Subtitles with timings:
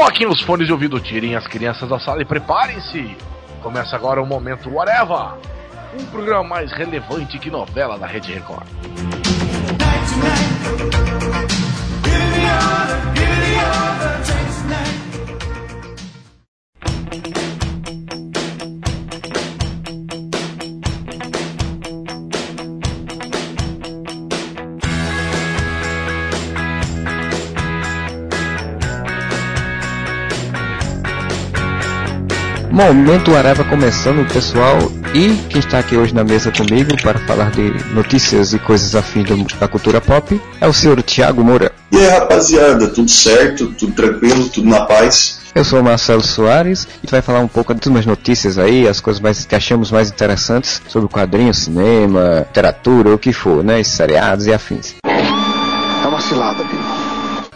[0.00, 3.14] Coloquem os fones de ouvido, tirem as crianças da sala e preparem-se.
[3.62, 5.34] Começa agora o Momento Whatever,
[5.92, 8.66] um programa mais relevante que novela da Rede Record.
[32.80, 34.78] Momento Areva começando, pessoal.
[35.14, 39.28] E quem está aqui hoje na mesa comigo para falar de notícias e coisas afins
[39.60, 41.72] da cultura pop é o senhor Tiago Moura.
[41.92, 43.66] E aí, rapaziada, tudo certo?
[43.74, 44.48] Tudo tranquilo?
[44.48, 45.40] Tudo na paz?
[45.54, 48.98] Eu sou o Marcelo Soares e vai falar um pouco de umas notícias aí, as
[48.98, 53.82] coisas mais, que achamos mais interessantes sobre quadrinhos, cinema, literatura, o que for, né?
[53.84, 54.94] Seriados e afins.
[55.04, 56.99] É uma cilada, Bino.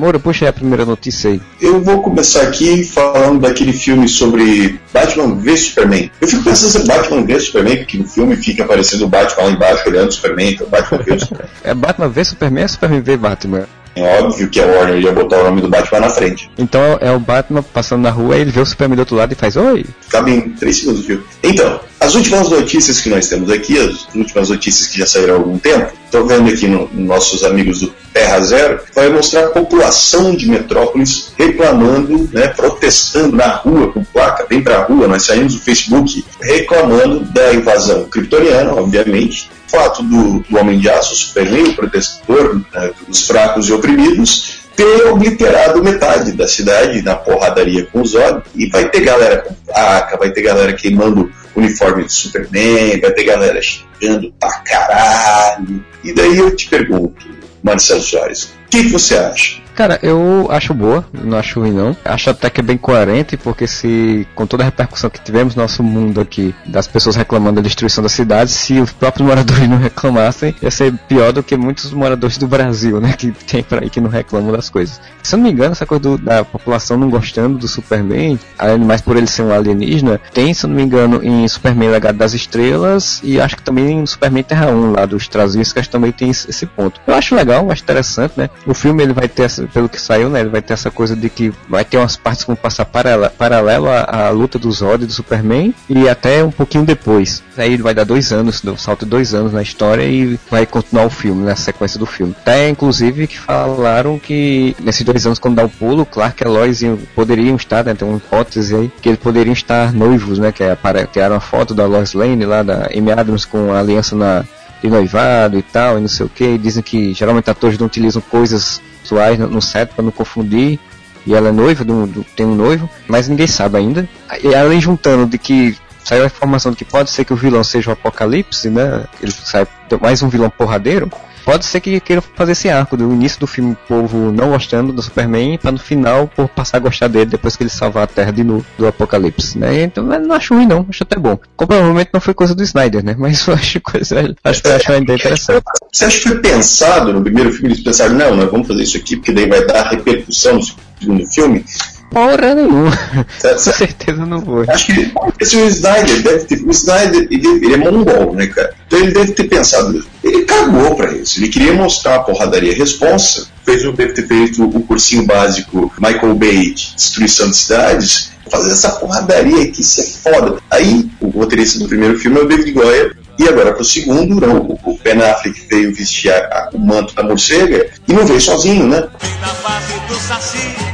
[0.04, 1.40] Moura, puxa aí a primeira notícia aí.
[1.58, 6.10] Eu vou começar aqui falando daquele filme sobre Batman v Superman.
[6.20, 9.44] Eu fico pensando se é Batman v Superman, porque no filme fica aparecendo o Batman
[9.44, 11.48] lá embaixo olhando o Superman, então Batman v Superman.
[11.64, 13.66] É Batman v Superman ou Superman v Batman?
[13.96, 16.50] É óbvio que a Warner ia botar o nome do Batman na frente.
[16.58, 19.36] Então é o Batman passando na rua, ele vê o Superman do outro lado e
[19.36, 19.84] faz Oi!
[20.10, 21.24] Cabe em 3 segundos o filme.
[21.42, 25.36] Então, as últimas notícias que nós temos aqui, as últimas notícias que já saíram há
[25.38, 29.48] algum tempo, estou vendo aqui nos no nossos amigos do Terra Zero, vai mostrar a
[29.48, 35.54] população de Metrópolis reclamando, né, protestando na rua, com placa, vem pra rua, nós saímos
[35.54, 41.74] do Facebook reclamando da invasão kryptoniana, obviamente, fato do, do Homem de Aço, Superman, o
[41.74, 48.06] protetor né, dos fracos e oprimidos, ter obliterado metade da cidade na porradaria com o
[48.06, 53.12] Zod, e vai ter galera com faca, vai ter galera queimando uniforme de Superman, vai
[53.12, 55.84] ter galera xingando pra caralho.
[56.02, 57.26] E daí eu te pergunto,
[57.62, 59.63] Marcelo Soares, o que, que você acha?
[59.74, 61.96] Cara, eu acho boa, não acho ruim não.
[62.04, 65.62] Acho até que é bem coerente, porque se, com toda a repercussão que tivemos no
[65.62, 69.76] nosso mundo aqui, das pessoas reclamando da destruição da cidade, se os próprios moradores não
[69.76, 73.90] reclamassem, ia ser pior do que muitos moradores do Brasil, né, que tem por aí
[73.90, 75.00] que não reclamam das coisas.
[75.22, 78.78] Se eu não me engano, essa coisa do, da população não gostando do Superman, além
[78.78, 82.16] mais por ele ser um alienígena, tem, se eu não me engano, em Superman Legado
[82.16, 86.30] das Estrelas, e acho que também em Superman Terra 1, lá dos Trazinhos, também tem
[86.30, 87.00] esse ponto.
[87.06, 88.48] Eu acho legal, acho interessante, né.
[88.66, 90.40] O filme ele vai ter essa pelo que saiu, né?
[90.40, 93.30] Ele vai ter essa coisa de que vai ter umas partes que vão passar paralela,
[93.30, 97.42] paralelo à, à, luta do Zod e do Superman e até um pouquinho depois.
[97.56, 100.66] Aí ele vai dar dois anos, um salto de dois anos na história e vai
[100.66, 102.34] continuar o filme, na né, sequência do filme.
[102.40, 106.82] Até inclusive que falaram que nesses dois anos, quando dá o pulo, Clark e Lois
[107.14, 107.94] poderiam estar, né?
[107.94, 110.52] Tem uma hipótese aí que eles poderiam estar noivos, né?
[110.52, 110.76] Que é,
[111.12, 114.44] tiraram a foto da Lois Lane lá da Amy Adams com a aliança na
[114.84, 116.58] de noivado e tal, e não sei o que.
[116.58, 120.78] Dizem que geralmente atores não utilizam coisas sexuais no set para não confundir.
[121.26, 124.06] E ela é noiva, do, do, tem um noivo, mas ninguém sabe ainda.
[124.42, 125.74] E além juntando de que
[126.04, 129.06] saiu a informação de que pode ser que o vilão seja o Apocalipse, né?
[129.22, 129.66] Ele sai
[130.02, 131.10] mais um vilão porradeiro.
[131.44, 134.92] Pode ser que queiram fazer esse arco do início do filme, o povo não gostando
[134.92, 138.06] do Superman, para no final por passar a gostar dele depois que ele salvar a
[138.06, 139.82] Terra de novo do Apocalipse, né?
[139.82, 141.38] Então não acho ruim não, acho até bom.
[141.56, 143.14] Provavelmente não foi coisa do Snyder, né?
[143.18, 145.64] Mas eu acho coisa, acho que acho ainda interessante.
[145.92, 148.96] Você acha que foi pensado no primeiro filme eles pensaram, não, nós vamos fazer isso
[148.96, 151.64] aqui porque daí vai dar repercussão no segundo filme?
[152.14, 152.96] Porra nenhuma.
[153.42, 154.66] Com certeza não foi.
[154.68, 156.62] Acho que esse o Snyder deve ter.
[156.64, 158.72] O Snyder, ele, ele é mongol, né, cara?
[158.86, 160.04] Então ele deve ter pensado.
[160.22, 161.40] Ele cagou pra isso.
[161.40, 163.48] Ele queria mostrar a porradaria responsa.
[163.64, 168.30] Fez, deve ter feito o cursinho básico Michael Bay de destruição de cidades.
[168.48, 170.58] Fazer essa porradaria aqui, isso é foda.
[170.70, 173.16] Aí, o roteirista do primeiro filme é o David Goyer.
[173.36, 177.24] E agora pro segundo, não, o Ben Affleck veio vestir a, a, o manto da
[177.24, 179.08] morcega e não veio sozinho, né?
[179.40, 180.93] Na base do saci.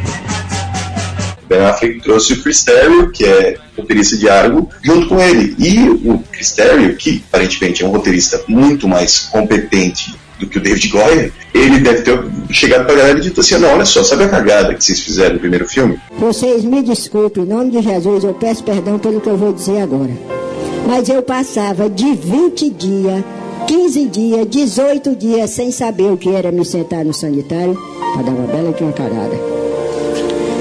[1.50, 5.56] Ben Affleck trouxe o Chris Terrio, que é roteirista de Argo, junto com ele.
[5.58, 10.60] E o Chris Terrio, que aparentemente é um roteirista muito mais competente do que o
[10.60, 12.18] David Goyer, ele deve ter
[12.52, 15.34] chegado pra galera e dito assim, não, olha só, sabe a cagada que vocês fizeram
[15.34, 15.98] no primeiro filme?
[16.16, 19.82] Vocês me desculpem, em nome de Jesus, eu peço perdão pelo que eu vou dizer
[19.82, 20.12] agora.
[20.86, 23.24] Mas eu passava de 20 dias,
[23.66, 27.76] 15 dias, 18 dias sem saber o que era me sentar no sanitário
[28.14, 29.60] para dar uma bela de uma cagada.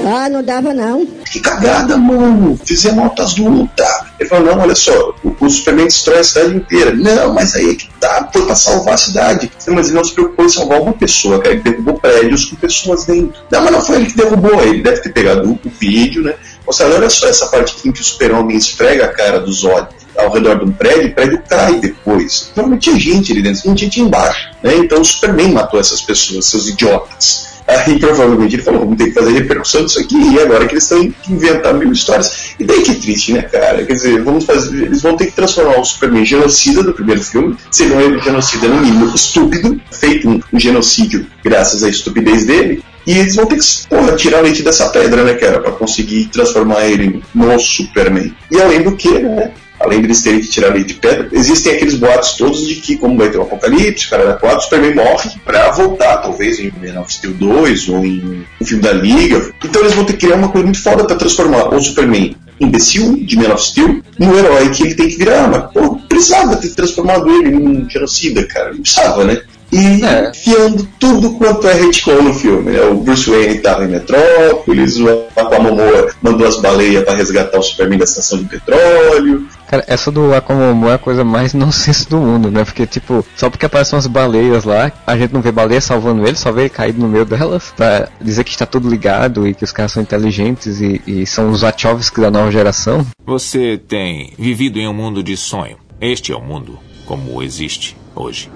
[0.04, 1.06] Ah, não dava não.
[1.06, 2.58] Que cagada, mano.
[2.64, 3.86] Fizemos altas lutas.
[4.18, 6.94] Ele falou, não, olha só, o, o Superman destrói a cidade inteira.
[6.94, 9.50] Não, mas aí é que tá, foi pra salvar a cidade.
[9.68, 11.54] Mas ele não se preocupou em salvar uma pessoa, cara.
[11.54, 13.40] Ele derrubou prédios com pessoas dentro.
[13.50, 14.60] Não, mas não foi ele que derrubou.
[14.62, 16.34] Ele deve ter pegado o, vídeo, né?
[16.66, 20.30] Mostrando, olha só, essa parte em que o super-homem esfrega a cara dos olhos ao
[20.30, 22.52] redor de um prédio, o prédio cai depois.
[22.54, 24.50] Não tinha gente ali dentro, não tinha gente embaixo.
[24.62, 24.76] Né?
[24.76, 27.49] Então o Superman matou essas pessoas, seus idiotas.
[27.70, 30.82] Aí provavelmente ele falou, vamos ter que fazer repercussão disso aqui, e agora que eles
[30.82, 32.54] estão que inventar mil histórias.
[32.58, 33.84] E daí que triste, né, cara?
[33.84, 37.56] Quer dizer, vamos fazer, eles vão ter que transformar o Superman genocida do primeiro filme,
[37.70, 43.18] seria um genocida no mínimo estúpido, feito um, um genocídio graças à estupidez dele, e
[43.18, 47.22] eles vão ter que porra, tirar leite dessa pedra, né, cara, para conseguir transformar ele
[47.34, 48.34] no Superman.
[48.50, 51.94] E além do que, né, além deles terem que tirar leite de pedra, existem aqueles
[51.94, 54.94] boatos todos de que, como vai ter um apocalipse, o cara da 4, o Superman
[54.94, 59.52] morre pra voltar, talvez em Man of Steel 2 ou em um filme da Liga.
[59.64, 63.16] Então eles vão ter que criar uma coisa muito foda pra transformar o Superman imbecil
[63.24, 65.48] de Man of Steel no herói que ele tem que virar.
[65.48, 68.72] Mas, pô, precisava ter transformado ele num genocida, cara.
[68.72, 69.40] Não precisava, né?
[69.72, 70.30] E é.
[70.30, 72.72] enfiando tudo quanto é retcon no filme.
[72.72, 72.80] Né?
[72.82, 77.98] O Bruce Wayne estava em Metrópolis, o Aquamomoa mandou as baleias para resgatar o Superman
[77.98, 79.46] da estação de petróleo.
[79.68, 82.64] Cara, essa do Aquamomoa é a coisa mais nonsense do mundo, né?
[82.64, 86.36] Porque, tipo, só porque aparecem umas baleias lá, a gente não vê baleia salvando ele,
[86.36, 89.62] só vê ele caído no meio delas, pra dizer que está tudo ligado e que
[89.62, 93.06] os caras são inteligentes e, e são os Wachowski da nova geração.
[93.24, 95.76] Você tem vivido em um mundo de sonho.
[96.00, 98.50] Este é o mundo como existe hoje.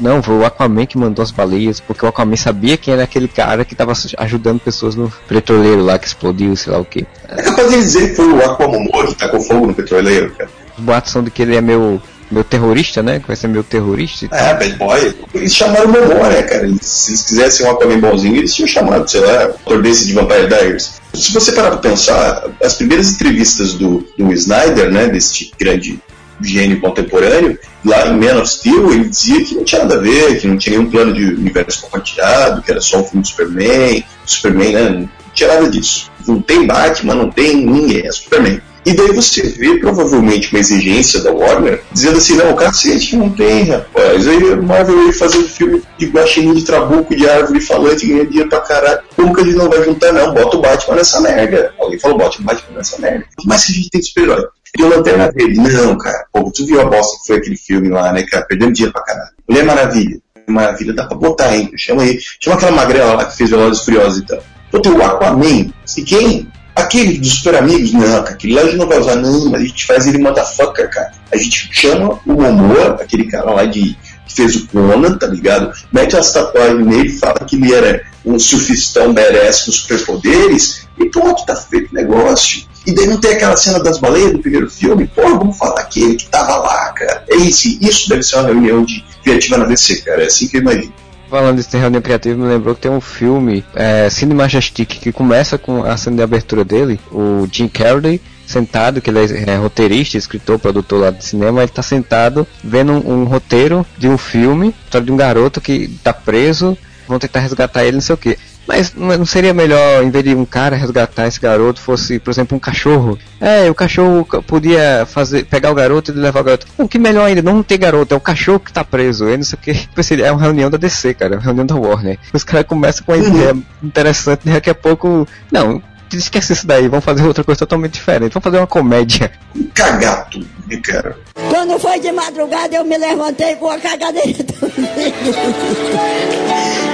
[0.00, 3.28] Não, foi o Aquaman que mandou as baleias, porque o Aquaman sabia quem era aquele
[3.28, 7.06] cara que tava ajudando pessoas no petroleiro lá que explodiu, sei lá o que.
[7.28, 10.50] É capaz de dizer que foi o Aquaman que tacou fogo no petroleiro, cara.
[10.78, 12.00] Os boatos são de que ele é meu
[12.30, 13.18] meu terrorista, né?
[13.18, 14.26] Que vai ser meu terrorista.
[14.30, 15.14] É, bad boy.
[15.34, 16.64] Eles chamaram o Momoa, né, cara?
[16.64, 20.12] Eles, se eles quisessem um Aquaman bonzinho, eles tinham chamado, sei lá, o desse de
[20.12, 21.00] Vampire Diaries.
[21.12, 26.00] Se você parar pra pensar, as primeiras entrevistas do, do Snyder, né, desse grande
[26.42, 30.40] gênio contemporâneo, lá em Man of Steel, ele dizia que não tinha nada a ver,
[30.40, 34.04] que não tinha nenhum plano de universo compartilhado, que era só um filme do Superman,
[34.26, 34.90] Superman, né?
[34.90, 36.10] Não tinha nada disso.
[36.26, 38.60] Não tem Batman, não tem ninguém, é Superman.
[38.84, 43.64] E daí você vê provavelmente uma exigência da Warner dizendo assim, não, cacete, não tem,
[43.64, 44.26] rapaz.
[44.26, 48.48] Aí Marvel ia fazer um filme de guaxinim de trabuco, de árvore falante, ganha dinheiro
[48.48, 49.00] pra caralho.
[49.14, 50.32] Como que a gente não vai juntar, não?
[50.32, 51.74] Bota o Batman nessa merda.
[51.78, 53.26] Alguém falou, bota o Batman nessa merda.
[53.44, 54.46] Mas se a gente tem super-herói?
[54.78, 56.24] E o Lanterna Verde, não, cara.
[56.32, 58.46] Pô, tu viu a bosta que foi aquele filme lá, né, cara?
[58.46, 59.30] Perdendo dinheiro pra caralho.
[59.48, 60.20] Mulher Maravilha.
[60.46, 61.70] Maravilha, dá pra botar, hein?
[61.76, 62.18] Chama aí.
[62.40, 64.42] Chama aquela magrela lá que fez Velozes Furiosos e tal.
[64.70, 65.72] Pô, tem o Aquaman.
[65.96, 66.48] E quem?
[66.74, 69.86] Aquele dos super amigos, não, aquele lá a gente não vai usar, não, a gente
[69.86, 71.12] faz ele motherfucker, cara.
[71.32, 73.96] A gente chama o Momoa, aquele cara lá de
[74.26, 75.72] que fez o Conan, tá ligado?
[75.92, 81.44] Mete as tatuagens nele, fala que ele era um surfistão merece com superpoderes, e pronto,
[81.44, 82.62] tá feito o negócio.
[82.86, 86.14] E daí não tem aquela cena das baleias do primeiro filme, pô, vamos falar aquele
[86.14, 87.24] que tava lá, cara.
[87.28, 90.56] É isso, isso deve ser uma reunião de criativa na DC, cara, é assim que
[90.56, 90.92] eu imagino.
[91.28, 95.56] Falando de reunião criativa, me lembrou que tem um filme, é, Cine Majestic, que começa
[95.56, 100.18] com a cena de abertura dele, o Jim Carrey sentado, que ele é, é roteirista,
[100.18, 104.74] escritor, produtor lá de cinema, ele está sentado vendo um, um, roteiro de um filme,
[105.04, 106.76] de um garoto que está preso,
[107.10, 108.38] vão tentar resgatar ele, não sei o que.
[108.66, 112.56] Mas não seria melhor, em vez de um cara resgatar esse garoto, fosse, por exemplo,
[112.56, 113.18] um cachorro?
[113.40, 116.66] É, o cachorro podia fazer, pegar o garoto e levar o garoto.
[116.78, 119.28] O que melhor ainda, não ter garoto, é o cachorro que tá preso.
[119.28, 119.88] É não sei o que.
[119.94, 122.18] Pensei, é uma reunião da DC, cara, é uma reunião da Warner.
[122.32, 125.26] Os caras começam com uma ideia interessante, e daqui a pouco.
[125.50, 125.82] Não,
[126.16, 128.32] esquece isso daí, vamos fazer outra coisa totalmente diferente.
[128.32, 129.30] Vamos fazer uma comédia.
[129.74, 130.46] Cagar tudo,
[130.82, 131.16] cara.
[131.48, 135.14] Quando foi de madrugada, eu me levantei com a cagadeira também.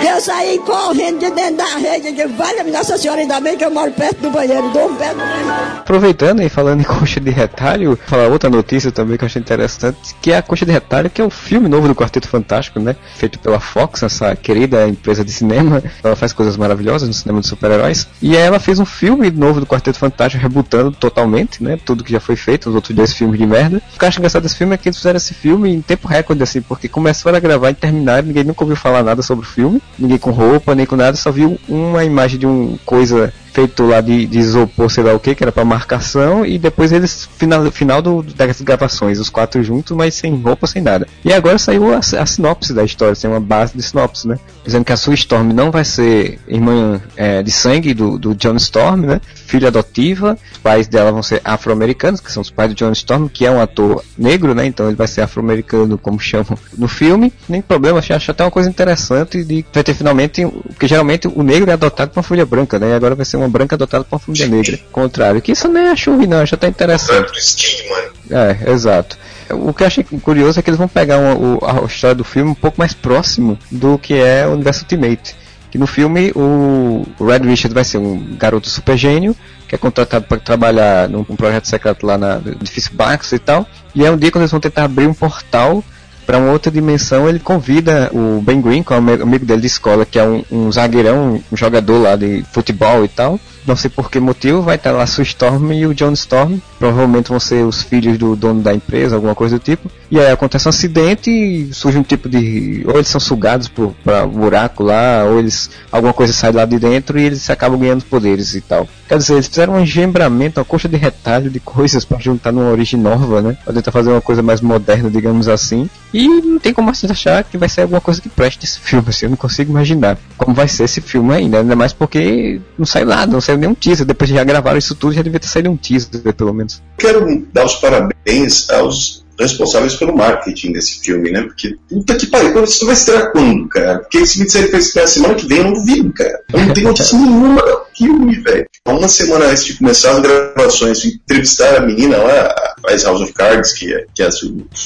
[0.09, 2.19] Eu saí correndo de dentro da rede.
[2.19, 5.13] Eu vale Nossa Senhora, ainda bem que eu moro perto do banheiro, dou um pé
[5.13, 5.79] no banheiro.
[5.79, 10.15] Aproveitando e falando em coxa de retalho, falar outra notícia também que eu achei interessante,
[10.23, 12.97] que é a coxa de retalho, que é o filme novo do Quarteto Fantástico, né?
[13.17, 15.83] Feito pela Fox, essa querida empresa de cinema.
[16.03, 18.09] Ela faz coisas maravilhosas no cinema de super-heróis.
[18.23, 21.79] E ela fez um filme novo do Quarteto Fantástico, rebutando totalmente, né?
[21.85, 23.83] Tudo que já foi feito, os outros dois filmes de merda.
[23.95, 26.09] O que eu acho engraçado desse filme é que eles fizeram esse filme em tempo
[26.09, 29.49] recorde, assim, porque começaram a gravar e terminaram, ninguém nunca ouviu falar nada sobre o
[29.49, 33.87] filme, ninguém com roupa, nem com nada, só viu uma imagem de um coisa feito
[33.87, 37.27] lá de, de isopor, sei lá o que, que era para marcação, e depois eles,
[37.39, 41.09] final, final do, das gravações, os quatro juntos, mas sem roupa, sem nada.
[41.25, 44.39] E agora saiu a, a sinopse da história, tem uma base de sinopse, né?
[44.63, 48.57] Dizendo que a Sue Storm não vai ser irmã é, de sangue do, do John
[48.57, 49.23] Storm, né?
[49.47, 53.27] Filha adotiva, os pais dela vão ser afro-americanos, que são os pais do John Storm,
[53.27, 54.67] que é um ator negro, né?
[54.67, 57.33] Então ele vai ser afro-americano, como chamam no filme.
[57.49, 61.43] Nem problema, acho, acho até uma coisa interessante de vai ter finalmente, porque geralmente o
[61.43, 62.91] negro é adotado por uma folha branca, né?
[62.91, 64.79] E agora vai ser uma uma branca adotada por uma família negra.
[64.93, 67.85] Contrário, que isso nem acho ruim, não, acho até interessante.
[68.31, 69.17] É, exato.
[69.51, 72.51] O que eu achei curioso é que eles vão pegar uma, a história do filme
[72.51, 75.37] um pouco mais próximo do que é o universo Ultimate.
[75.71, 79.37] Que no filme o Red Richard vai ser um garoto super gênio
[79.69, 82.93] que é contratado para trabalhar num, num projeto secreto lá na, no edifício
[83.33, 83.67] e tal.
[83.95, 85.83] E é um dia quando eles vão tentar abrir um portal
[86.27, 89.69] para uma outra dimensão, ele convida o Ben Green, que é um amigo dele de
[89.69, 93.91] escola, que é um, um zagueirão, um jogador lá de futebol e tal, não sei
[93.91, 96.59] por que motivo, vai estar lá Sue Storm e o John Storm.
[96.79, 99.91] Provavelmente vão ser os filhos do dono da empresa, alguma coisa do tipo.
[100.11, 102.85] E aí acontece um acidente e surge um tipo de.
[102.87, 103.69] Ou eles são sugados
[104.05, 105.71] para buraco lá, ou eles.
[105.91, 108.89] alguma coisa sai lá de dentro e eles acabam ganhando poderes e tal.
[109.09, 112.71] Quer dizer, eles fizeram um engembramento, uma coxa de retalho de coisas para juntar numa
[112.71, 113.57] origem nova, né?
[113.65, 115.89] Pra tentar fazer uma coisa mais moderna, digamos assim.
[116.13, 119.09] E não tem como assim achar que vai ser alguma coisa que preste esse filme,
[119.09, 122.87] assim, eu não consigo imaginar como vai ser esse filme ainda, ainda mais porque não
[122.87, 125.71] sai nada, não saiu nenhum teaser, depois já gravaram isso tudo, já devia ter saído
[125.71, 126.83] um teaser, pelo menos.
[126.99, 131.43] Quero dar os parabéns aos responsáveis pelo marketing desse filme, né?
[131.43, 133.99] Porque, puta que pariu, isso vai estrear quando, cara?
[133.99, 136.41] Porque esse minissérie vai estrear semana que vem, eu não duvido, cara.
[136.53, 138.67] Eu não tenho notícia nenhuma do filme, velho.
[138.87, 142.55] Uma semana antes de começar as gravações, entrevistar a menina lá,
[142.87, 144.31] a House of Cards, que é, que é a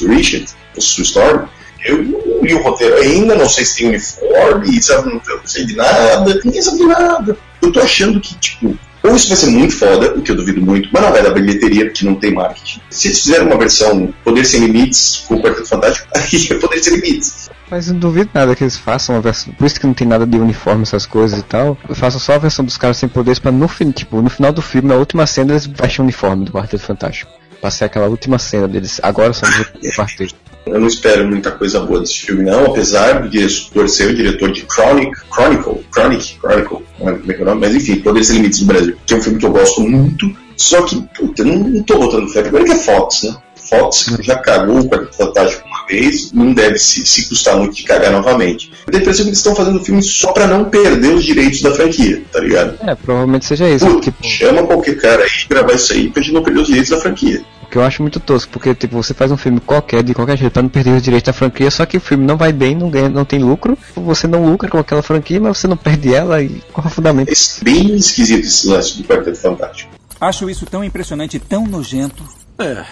[0.09, 1.47] Richard, ou Sue Storm,
[1.85, 5.77] eu não li o roteiro ainda, não sei se tem uniforme, sabe, não sei de
[5.77, 7.39] nada, ninguém sabe de nada.
[7.62, 10.61] Eu tô achando que, tipo, ou isso vai ser muito foda, o que eu duvido
[10.61, 12.81] muito, mas não vai dar bilheteria porque não tem marketing.
[12.90, 16.83] Se eles fizerem uma versão Poder Sem Limites com o Quarteto Fantástico, aí é Poder
[16.83, 17.50] Sem Limites.
[17.71, 19.52] Mas não duvido nada que eles façam uma versão.
[19.55, 21.79] Por isso que não tem nada de uniforme, essas coisas e tal.
[21.95, 24.88] Façam só a versão dos caras sem poderes pra no tipo, no final do filme,
[24.88, 27.31] na última cena, eles baixam o uniforme do Quarteto Fantástico.
[27.61, 29.00] Pra ser aquela última cena deles.
[29.02, 30.35] Agora somos o quarteto.
[30.67, 34.52] Eu não espero muita coisa boa desse filme, não, apesar do diretor ser o diretor
[34.52, 37.97] de Chronic, Chronicle, Chronic, Chronicle, não é como é que é o nome, mas enfim,
[37.97, 41.00] Poderes Sem Limites do Brasil, que é um filme que eu gosto muito, só que,
[41.19, 42.43] puta, não, não tô botando fé.
[42.43, 43.37] Primeiro que é Fox, né?
[43.57, 47.85] Fox já cagou o Quarteto Fantástico uma vez, não deve se, se custar muito de
[47.85, 48.71] cagar novamente.
[48.87, 51.25] Eu tenho a impressão que eles estão fazendo o filme só pra não perder os
[51.25, 52.76] direitos da franquia, tá ligado?
[52.87, 53.87] É, provavelmente seja isso.
[53.87, 54.26] Puta, tipo...
[54.26, 57.43] Chama qualquer cara aí gravar isso aí pra gente não perder os direitos da franquia
[57.71, 60.53] que eu acho muito tosco, porque tipo, você faz um filme qualquer, de qualquer jeito,
[60.53, 62.91] pra não perder os direitos da franquia, só que o filme não vai bem, não
[62.91, 66.43] ganha, não tem lucro, você não lucra com aquela franquia, mas você não perde ela
[66.43, 67.31] e qual é o fundamento?
[67.31, 69.93] É bem esquisito esse lance do Quarteto Fantástico.
[70.21, 72.23] Acho isso tão impressionante e tão nojento.
[72.59, 72.85] É,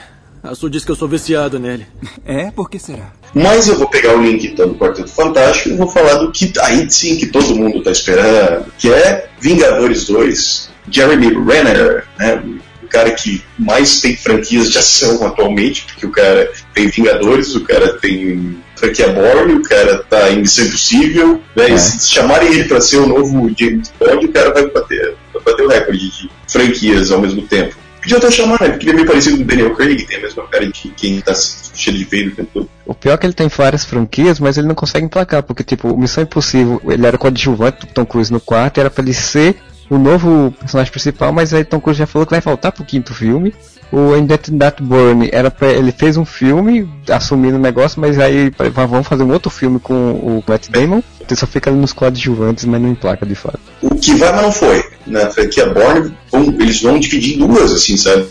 [0.43, 1.87] a Su diz que eu sou viciado nele.
[2.25, 2.51] É?
[2.51, 3.13] Por que será?
[3.35, 6.53] Mas eu vou pegar o link então do Quarteto Fantástico e vou falar do que
[6.61, 10.71] aí sim que todo mundo tá esperando, que é Vingadores 2.
[10.91, 12.43] Jeremy Renner, né?
[12.89, 17.95] Cara que mais tem franquias de ação atualmente, porque o cara tem Vingadores, o cara
[17.95, 21.71] tem franquia Borne, o cara tá em Missão Impossível, né?
[21.71, 21.77] É.
[21.77, 25.67] Se chamarem ele para ser o novo James Bond, o cara vai bater, vai bater
[25.67, 27.77] o recorde de franquias ao mesmo tempo.
[28.01, 28.71] Podia até chamar, né?
[28.71, 31.21] Porque ele é meio parecido com o Daniel Craig, tem a mesma cara de quem
[31.21, 32.71] tá cheio de veio o tempo todo.
[32.87, 35.97] O pior é que ele tem várias franquias, mas ele não consegue emplacar, porque, tipo,
[35.97, 39.57] Missão Impossível, ele era coadjuvante do Tom Cruise no quarto, era pra ele ser
[39.91, 43.15] o novo personagem principal, mas aí Tom Cruise já falou que vai faltar pro quinto
[43.15, 43.55] filme.
[43.91, 49.07] O That Burn era pra, ele fez um filme assumindo o negócio, mas aí vamos
[49.07, 51.03] fazer um outro filme com o Matt Damon.
[51.21, 53.61] Ele só fica nos coadjuvantes, mas não emplaca de fato.
[53.81, 54.85] O que vai, mas não foi.
[55.07, 55.31] Na né?
[55.31, 56.15] franquia Born,
[56.61, 58.27] eles vão dividir em duas, assim, sabe?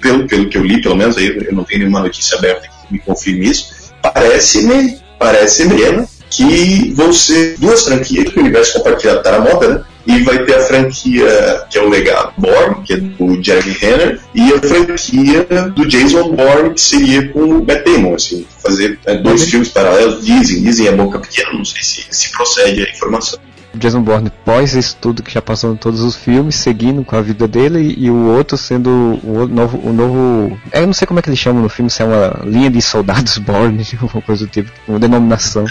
[0.00, 2.92] Pelo, pelo que eu li, pelo menos, aí eu não tenho nenhuma notícia aberta que
[2.92, 3.92] me confirme isso.
[4.02, 9.68] Parece-me, parece mesmo que vão ser duas franquias que o universo compartilhado tá na moda,
[9.68, 9.84] né?
[10.08, 14.20] E vai ter a franquia que é o legado Bourne, que é do Jeremy Renner,
[14.34, 19.16] e a franquia do Jason Bourne, que seria com o Matt Damon, assim, fazer né,
[19.16, 19.48] dois uhum.
[19.48, 23.38] filmes paralelos, dizem, dizem a boca pequena, não sei se, se procede a informação.
[23.74, 27.20] Jason Bourne pós isso tudo que já passou em todos os filmes, seguindo com a
[27.20, 28.90] vida dele, e, o outro sendo
[29.22, 30.58] o novo, o novo.
[30.72, 32.80] Eu não sei como é que eles chamam no filme, se é uma linha de
[32.80, 35.64] soldados Bourne, alguma coisa do tipo, uma denominação.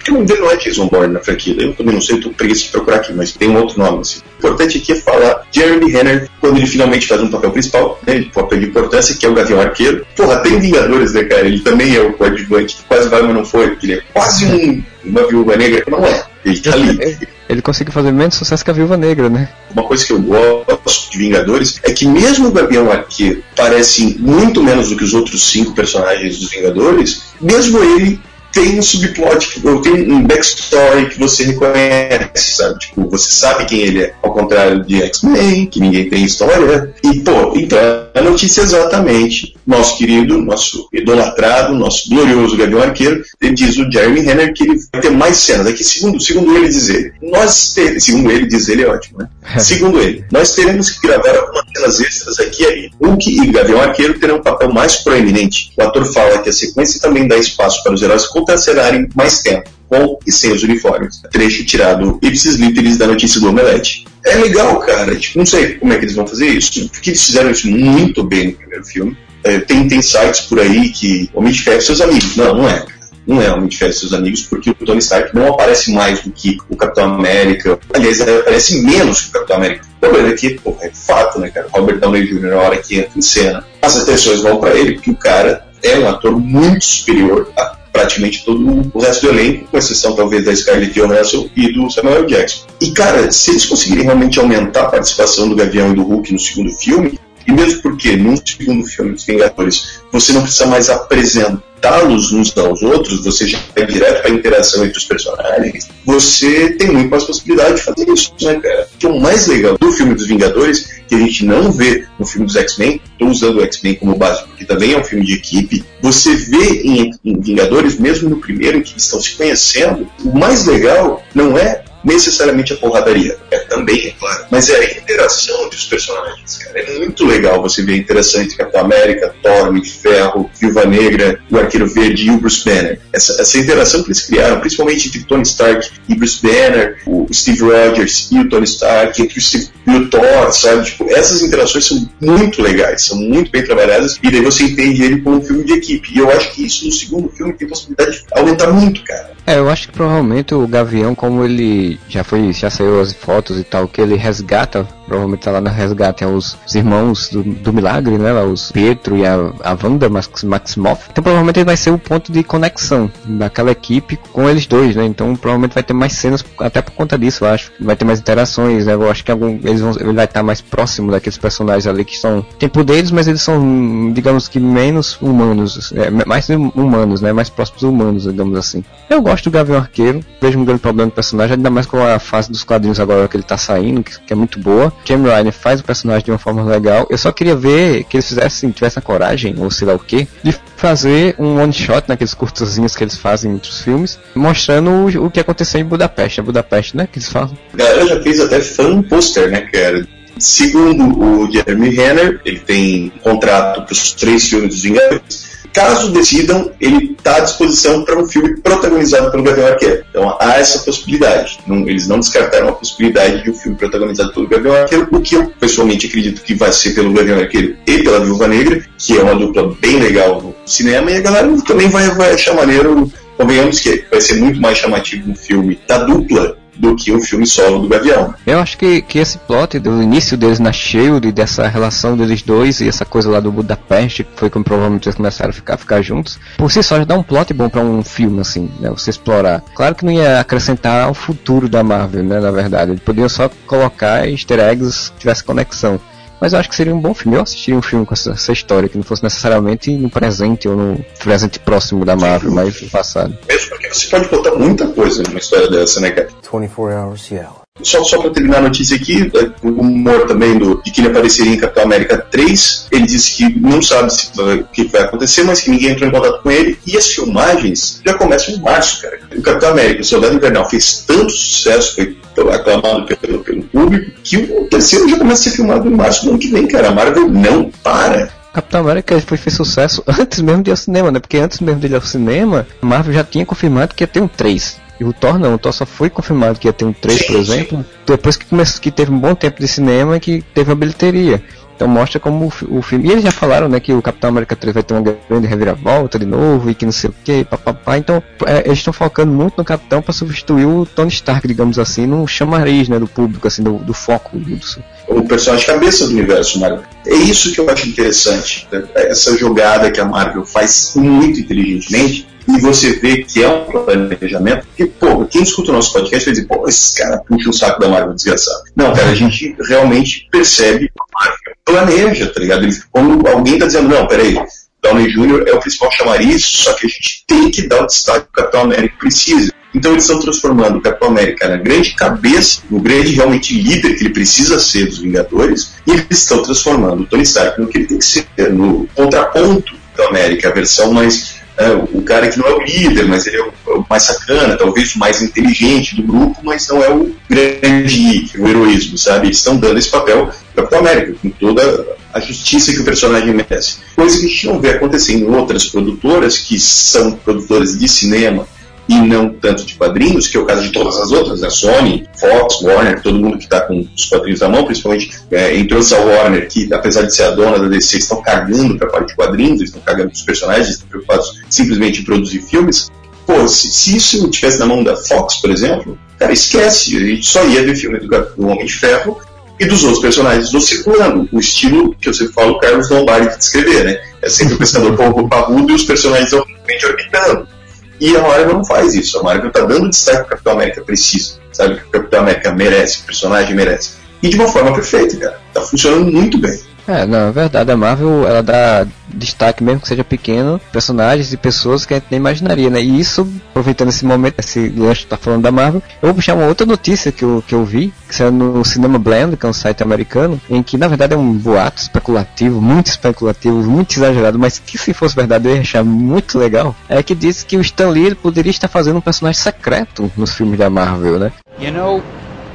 [0.00, 1.54] Porque o nome dele não é Jason Bourne na franquia.
[1.58, 4.00] Eu também não sei, eu tô preguiça de procurar aqui, mas tem um outro nome.
[4.00, 4.20] Assim.
[4.20, 8.16] O importante aqui é falar Jeremy Renner quando ele finalmente faz um papel principal, né?
[8.16, 10.06] Um papel de importância, que é o Gavião Arqueiro.
[10.16, 11.46] Porra, tem Vingadores, né, cara?
[11.46, 13.76] Ele também é o coadjuvante que quase vai, mas não foi.
[13.82, 15.84] Ele é quase um, uma viúva negra.
[15.86, 16.24] Não é.
[16.46, 17.18] Ele tá ali.
[17.50, 19.48] Ele conseguiu fazer menos sucesso que a Viúva Negra, né?
[19.72, 24.62] Uma coisa que eu gosto de Vingadores é que mesmo o Gavião Arqueiro parece muito
[24.62, 28.20] menos do que os outros cinco personagens dos Vingadores, mesmo ele
[28.52, 32.78] tem um subplot, tem um backstory que você reconhece, sabe?
[32.78, 36.94] Tipo, você sabe quem ele é, ao contrário de X-Men, que ninguém tem história.
[37.02, 37.78] E, pô, então,
[38.14, 43.90] a notícia é exatamente, nosso querido, nosso idolatrado, nosso glorioso Gabriel Arqueiro, ele diz o
[43.90, 45.66] Jeremy Renner que ele vai ter mais cenas.
[45.66, 49.28] Aqui, segundo, segundo ele dizer, nós teremos, segundo ele diz ele é ótimo, né?
[49.58, 52.90] segundo ele, nós teremos que gravar algumas cenas extras aqui ali.
[53.00, 55.72] Hulk e Gavião Arqueiro terão um papel mais proeminente.
[55.76, 59.70] O ator fala que a sequência também dá espaço para os heróis contracenarem mais tempo,
[59.88, 61.20] com e sem os uniformes.
[61.30, 64.06] Trecho tirado ipsis literis da notícia do Omelete.
[64.24, 65.14] É legal, cara.
[65.16, 68.22] Tipo, não sei como é que eles vão fazer isso, porque eles fizeram isso muito
[68.22, 69.16] bem no primeiro filme.
[69.42, 72.36] É, tem, tem sites por aí que Homem de Ferro seus amigos.
[72.36, 72.84] Não, não é.
[73.26, 76.20] não é Homem de Ferro e seus amigos, porque o Tony Stark não aparece mais
[76.20, 77.78] do que o Capitão América.
[77.92, 79.86] Aliás, aparece menos que o Capitão América.
[79.96, 81.68] O problema é que, pô, é fato, né, cara?
[81.72, 85.10] Robert Downey Jr., na hora que entra em cena, as atenções vão para ele, porque
[85.10, 89.78] o cara é um ator muito superior a praticamente todo o resto do elenco, com
[89.78, 92.66] exceção talvez da Scarlett Johansson e do Samuel Jackson.
[92.80, 96.38] E cara, se eles conseguirem realmente aumentar a participação do Gavião e do Hulk no
[96.38, 102.32] segundo filme, e mesmo porque num segundo filme dos Vingadores você não precisa mais apresentá-los
[102.32, 106.90] uns aos outros, você já vai direto para a interação entre os personagens, você tem
[106.90, 108.88] muito mais possibilidade de fazer isso, né, cara?
[108.94, 112.06] O que é o mais legal do filme dos Vingadores, que a gente não vê
[112.18, 115.24] no filme dos X-Men, estou usando o X-Men como base, porque também é um filme
[115.24, 119.32] de equipe, você vê em, em Vingadores, mesmo no primeiro, em que eles estão se
[119.32, 123.36] conhecendo, o mais legal não é necessariamente a porradaria.
[123.50, 124.44] É também, é claro.
[124.50, 126.78] Mas é a interação entre os personagens, cara.
[126.78, 131.58] É muito legal você ver a interação entre Capitão América, Thor, Ferro, Viúva Negra, o
[131.58, 133.00] Arqueiro Verde e o Bruce Banner.
[133.12, 137.62] Essa, essa interação que eles criaram, principalmente entre Tony Stark e Bruce Banner, o Steve
[137.62, 140.84] Rogers e o Tony Stark, entre o Steve e o Thor, sabe?
[140.84, 145.20] Tipo, essas interações são muito legais, são muito bem trabalhadas, e daí você entende ele
[145.20, 146.10] como um filme de equipe.
[146.14, 149.30] E eu acho que isso no segundo filme tem possibilidade de aumentar muito, cara.
[149.46, 153.58] É, eu acho que provavelmente o Gavião, como ele já foi, já saiu as fotos
[153.58, 157.42] e tal, que ele resgata, provavelmente tá lá na resgate, é os, os irmãos do,
[157.42, 158.30] do, Milagre, né?
[158.30, 161.08] Lá, os Pietro e a, a Wanda Max, Maximoff.
[161.10, 165.04] Então provavelmente ele vai ser o ponto de conexão daquela equipe com eles dois, né?
[165.04, 167.72] Então provavelmente vai ter mais cenas, até por conta disso, eu acho.
[167.80, 168.94] Vai ter mais interações, né?
[168.94, 172.16] Eu acho que algum, eles vão, ele vai estar mais próximo daqueles personagens ali que
[172.16, 172.46] são.
[172.56, 177.32] Tem poderes, mas eles são, digamos que menos humanos, é, mais humanos, né?
[177.32, 178.84] Mais próximos humanos, digamos assim.
[179.08, 182.20] Eu gosto do Gavião Arqueiro, vejo um grande problema do personagem, ainda mais com a
[182.20, 184.92] fase dos quadrinhos agora que ele tá saindo, que, que é muito boa.
[185.04, 187.06] Jamie Ryan faz o personagem de uma forma legal.
[187.10, 190.28] Eu só queria ver que eles fizessem, tivessem a coragem, ou sei lá o que,
[190.42, 195.26] de fazer um one shot naqueles curtozinhos que eles fazem em outros filmes, mostrando o,
[195.26, 196.40] o que aconteceu em Budapeste.
[196.40, 197.08] É Budapeste, né?
[197.10, 197.56] Que eles falam.
[197.72, 200.06] A galera já fez até fan poster, né, cara?
[200.38, 206.70] Segundo o Jeremy Renner, ele tem contrato para os três filmes dos Vingadores caso decidam,
[206.80, 210.04] ele está à disposição para um filme protagonizado pelo Gavião Arqueiro.
[210.10, 211.58] Então há essa possibilidade.
[211.66, 215.36] Não, eles não descartaram a possibilidade de um filme protagonizado pelo Gavião Arqueiro, o que
[215.36, 219.22] eu pessoalmente acredito que vai ser pelo Gavião Arqueiro e pela Viúva Negra, que é
[219.22, 223.10] uma dupla bem legal no cinema, e a galera também vai, vai achar maneiro.
[223.36, 227.46] Convenhamos que vai ser muito mais chamativo um filme da dupla do que um filme
[227.46, 228.34] solo do Gavião.
[228.46, 232.80] Eu acho que, que esse plot do início deles na Shield, dessa relação deles dois
[232.80, 236.00] e essa coisa lá do Budapeste, que foi quando provavelmente eles começaram a ficar, ficar
[236.00, 238.88] juntos, por si só já dá um plot bom para um filme, assim, né?
[238.90, 239.62] Você explorar.
[239.74, 242.40] Claro que não ia acrescentar ao futuro da Marvel, né?
[242.40, 246.00] Na verdade, eles podiam só colocar easter eggs que tivesse conexão.
[246.40, 247.36] Mas eu acho que seria um bom filme.
[247.36, 250.76] Eu assistiria um filme com essa, essa, história, que não fosse necessariamente no presente ou
[250.76, 253.36] no presente próximo da Marvel, mas no passado.
[253.46, 256.28] Mesmo porque você pode botar muita coisa numa história dessa, né, cara?
[256.50, 257.59] 24 hours, yeah.
[257.82, 261.08] Só, só para terminar a notícia aqui, é, o humor também do, de que ele
[261.08, 262.88] apareceria em Capitão América 3.
[262.90, 266.12] Ele disse que não sabe se, o que vai acontecer, mas que ninguém entrou em
[266.12, 266.78] contato com ele.
[266.86, 269.20] E as filmagens já começam em março, cara.
[269.34, 272.16] O Capitão América, o Soldado Invernal, fez tanto sucesso, foi
[272.52, 276.30] aclamado pelo, pelo público, que o terceiro já começa a ser filmado em março do
[276.30, 276.88] ano que vem, cara.
[276.88, 278.39] A Marvel não para.
[278.52, 281.20] Capitão América foi fez sucesso antes mesmo de ir ao cinema, né?
[281.20, 284.20] Porque antes mesmo de ir ao cinema, a Marvel já tinha confirmado que ia ter
[284.20, 284.80] um 3.
[285.00, 287.36] E o Thor não, o Thor só foi confirmado que ia ter um 3, por
[287.36, 290.74] exemplo, depois que, começou, que teve um bom tempo de cinema e que teve a
[290.74, 291.42] bilheteria.
[291.80, 293.08] Então mostra como o, o, filme.
[293.08, 296.18] E eles já falaram, né, que o Capitão América 3 vai ter uma grande reviravolta
[296.18, 297.96] de novo e que não sei o que, papapá.
[297.96, 302.06] Então é, eles estão focando muito no Capitão para substituir o Tony Stark, digamos assim,
[302.06, 304.36] no chamariz, né, do público, assim, do, do foco.
[304.36, 304.60] Do,
[305.08, 306.82] o personagem cabeça do universo Marvel.
[307.06, 308.68] É isso que eu acho interessante.
[308.70, 308.84] Né?
[308.94, 314.66] Essa jogada que a Marvel faz muito inteligentemente e você vê que é um planejamento,
[314.66, 317.80] porque, pô, quem escuta o nosso podcast vai dizer, pô, esses caras puxam o saco
[317.80, 318.62] da Marvel desgraçado.
[318.76, 322.68] Não, cara, a gente realmente percebe que a Marvel planeja, tá ligado?
[322.90, 324.36] quando alguém tá dizendo, não, peraí,
[324.82, 325.44] Downey Jr.
[325.46, 328.42] é o principal chamariz, só que a gente tem que dar o destaque que o
[328.42, 329.52] Capitão América precisa.
[329.74, 334.04] Então eles estão transformando o Capitão América na grande cabeça, no grande realmente líder que
[334.04, 337.86] ele precisa ser dos Vingadores, e eles estão transformando o Tony Stark no que ele
[337.86, 341.29] tem que ser, no contraponto da América, a versão mais
[341.60, 344.94] é, o cara que não é o líder, mas ele é o, mais sacana, talvez
[344.94, 349.26] o mais inteligente do grupo, mas não é o grande o heroísmo, sabe?
[349.26, 353.34] Eles estão dando esse papel para Capitão América, com toda a justiça que o personagem
[353.34, 353.76] merece.
[353.94, 358.48] Coisa que a gente não vê acontecer em outras produtoras, que são produtoras de cinema,
[358.90, 361.48] e não tanto de quadrinhos, que é o caso de todas as outras, né?
[361.48, 365.94] Sony, Fox, Warner, todo mundo que está com os quadrinhos na mão, principalmente é, entrou-se
[365.94, 369.10] a Warner, que apesar de ser a dona da DC, estão cagando para a parte
[369.10, 372.90] de quadrinhos, estão cagando para os personagens, estão preocupados simplesmente em produzir filmes.
[373.24, 376.96] pô, se, se isso tivesse na mão da Fox, por exemplo, cara, esquece.
[376.96, 379.20] A gente só ia ver filme do, do Homem de Ferro
[379.60, 381.28] e dos outros personagens do circulando.
[381.30, 384.00] O estilo que eu sempre falo, Carlos Lombardi de descrever, né?
[384.20, 387.59] É sempre o pescador roupa parrudo e os personagens realmente orbitando.
[388.00, 389.18] E a Marvel não faz isso.
[389.18, 391.76] A Marvel tá dando destaque que o Capitão América precisa, sabe?
[391.76, 393.92] Que o Capitão América merece, o personagem merece.
[394.22, 395.40] E de uma forma perfeita, cara.
[395.52, 396.58] Tá funcionando muito bem.
[396.90, 397.70] É, não, é verdade.
[397.70, 402.08] A Marvel, ela dá destaque, mesmo que seja pequeno, personagens e pessoas que a gente
[402.10, 402.82] nem imaginaria, né?
[402.82, 406.46] E isso, aproveitando esse momento, esse gancho tá falando da Marvel, eu vou puxar uma
[406.46, 409.52] outra notícia que eu, que eu vi, que saiu no Cinema Blend, que é um
[409.52, 414.58] site americano, em que, na verdade, é um boato especulativo, muito especulativo, muito exagerado, mas
[414.58, 417.90] que se fosse verdade eu ia achar muito legal, é que diz que o Stan
[417.90, 421.32] Lee poderia estar fazendo um personagem secreto nos filmes da Marvel, né?
[421.60, 422.02] You know,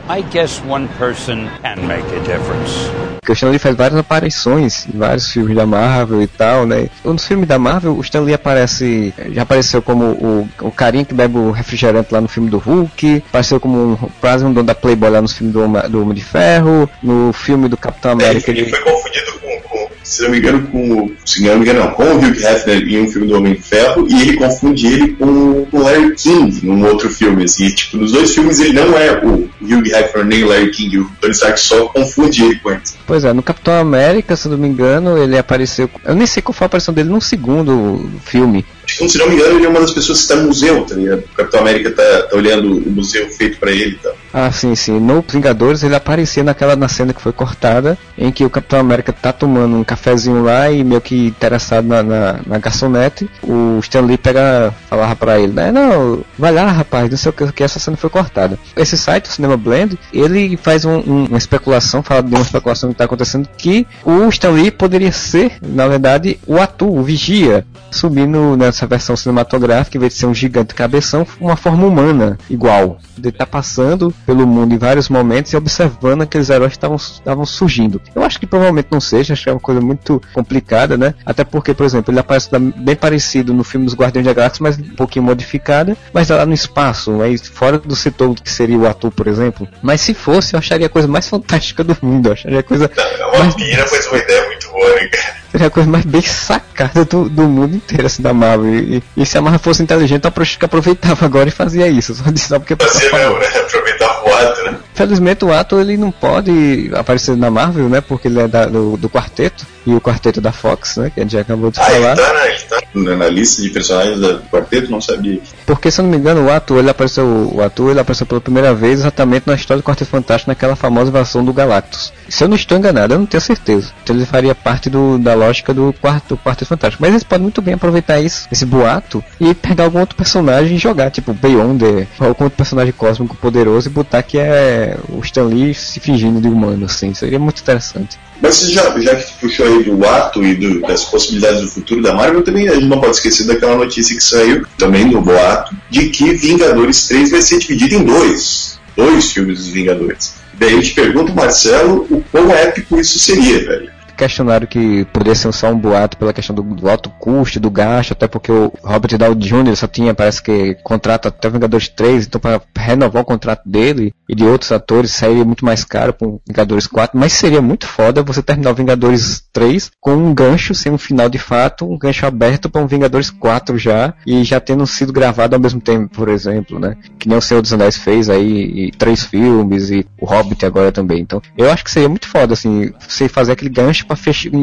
[0.10, 3.15] I guess one person can make a difference.
[3.26, 6.90] Porque o Stan Lee faz várias aparições em vários filmes da Marvel e tal, né?
[7.04, 11.14] Nos filmes da Marvel, o Stan Lee aparece, já apareceu como o, o carinha que
[11.14, 14.76] bebe o refrigerante lá no filme do Hulk, apareceu como um, quase um dono da
[14.76, 15.60] Playboy lá no filme do,
[15.90, 18.52] do Homem de Ferro, no filme do Capitão América.
[18.52, 21.62] É, ele, ele foi confundido com, com, se não me engano, com, se não me
[21.62, 24.88] engano, não, com o Hugh Hefner em um filme do Homem Ferro, e ele confunde
[24.88, 28.98] ele com o Larry King num outro filme, assim, tipo, nos dois filmes ele não
[28.98, 32.72] é o Hugh Hefner nem o Larry King, o Tony Stark só confunde ele com
[32.72, 32.96] eles.
[33.06, 35.90] Pois é, no Capitão América, se não me engano, ele apareceu.
[36.04, 38.64] Eu nem sei qual foi a aparição dele no segundo filme.
[38.88, 41.20] Se não me engano, ele é uma das pessoas que está no museu, tá ligado?
[41.20, 44.12] O Capitão América tá, tá olhando o museu feito para ele e tá?
[44.34, 45.00] Ah, sim, sim.
[45.00, 49.14] No Vingadores ele aparecia naquela na cena que foi cortada, em que o Capitão América
[49.14, 54.02] tá tomando um cafezinho lá e meio que interessado na, na, na garçonete, o Stan
[54.02, 55.72] Lee pega, falava pra ele, né?
[55.72, 58.60] Não, vai lá, rapaz, não sei o que, que essa cena foi cortada.
[58.76, 62.90] Esse site, o Cinema Blend, ele faz um, um, uma especulação, fala de uma especulação
[62.90, 67.66] que tá acontecendo, que o Stan Lee poderia ser, na verdade, o ator, o vigia,
[67.90, 72.98] subindo nessa versão cinematográfica, em vez de ser um gigante cabeção, uma forma humana, igual.
[73.18, 78.02] Ele tá passando pelo mundo em vários momentos e observando aqueles heróis que estavam surgindo.
[78.14, 81.14] Eu acho que provavelmente não seja, acho que é uma coisa muito complicada, né?
[81.26, 84.78] Até porque, por exemplo, ele aparece bem parecido no filme dos Guardiões da Galáxia, mas
[84.78, 89.12] um pouquinho modificada, mas lá no espaço, aí fora do setor que seria o ator,
[89.12, 89.68] por exemplo.
[89.82, 92.92] Mas se fosse, eu acharia a coisa mais fantástica do mundo, eu acharia a coisa.
[92.96, 93.56] É uma mais...
[93.56, 95.45] pira, mas uma ideia muito boa, né, cara?
[95.56, 98.76] Seria a coisa mais bem sacada do, do mundo inteiro, assim, da Marvel.
[98.76, 102.12] E, e se a Marvel fosse inteligente, eu aproveitava agora e fazia isso.
[102.14, 102.76] Só só porque.
[102.76, 103.48] Fazia mesmo, né?
[103.66, 104.78] Aproveitar o ato, né?
[104.96, 108.00] Felizmente o ato ele não pode aparecer na Marvel, né?
[108.00, 111.12] Porque ele é da, do, do quarteto e o quarteto da Fox, né?
[111.14, 112.14] Que a gente já acabou de ah, falar.
[112.14, 115.42] Ele tá, na, ele tá na lista de personagens do quarteto, não sabia.
[115.66, 118.40] Porque se eu não me engano, o ator ele apareceu, o ator ele apareceu pela
[118.40, 122.14] primeira vez exatamente na história do Quarteto Fantástico, naquela famosa versão do Galactus.
[122.30, 123.92] Se eu não estou enganado, eu não tenho certeza.
[124.02, 127.02] Então ele faria parte do, da lógica do quarto, do Quarteto Fantástico.
[127.02, 130.80] Mas eles podem muito bem aproveitar isso, esse boato, e pegar algum outro personagem e
[130.80, 135.46] jogar, tipo Beyonder, ou algum outro personagem cósmico poderoso e botar que é o Stan
[135.46, 137.14] Lee se fingindo de humano, assim.
[137.14, 138.20] Seria muito interessante.
[138.42, 142.14] Mas já, já que puxou aí do ato e do, das possibilidades do futuro da
[142.14, 146.10] Marvel, também a gente não pode esquecer daquela notícia que saiu, também no boato, de
[146.10, 148.80] que Vingadores 3 vai ser dividido em dois.
[148.96, 150.36] Dois filmes dos Vingadores.
[150.54, 155.52] Daí a gente pergunta, Marcelo, o quão épico isso seria, velho questionaram que poderia ser
[155.52, 159.18] só um boato pela questão do, do, alto custo, do gasto, até porque o Robert
[159.18, 159.76] Downey Jr.
[159.76, 164.36] só tinha, parece que, contrato até Vingadores 3, então para renovar o contrato dele e
[164.36, 168.42] de outros atores sairia muito mais caro para Vingadores 4, mas seria muito foda você
[168.42, 172.70] terminar o Vingadores 3 com um gancho, sem um final de fato, um gancho aberto
[172.70, 176.80] para um Vingadores 4 já, e já tendo sido gravado ao mesmo tempo, por exemplo,
[176.80, 176.96] né?
[177.20, 181.22] Que nem o Senhor dos Anéis fez aí, três filmes, e o Hobbit agora também.
[181.22, 184.18] Então, eu acho que seria muito foda, assim, você fazer aquele gancho para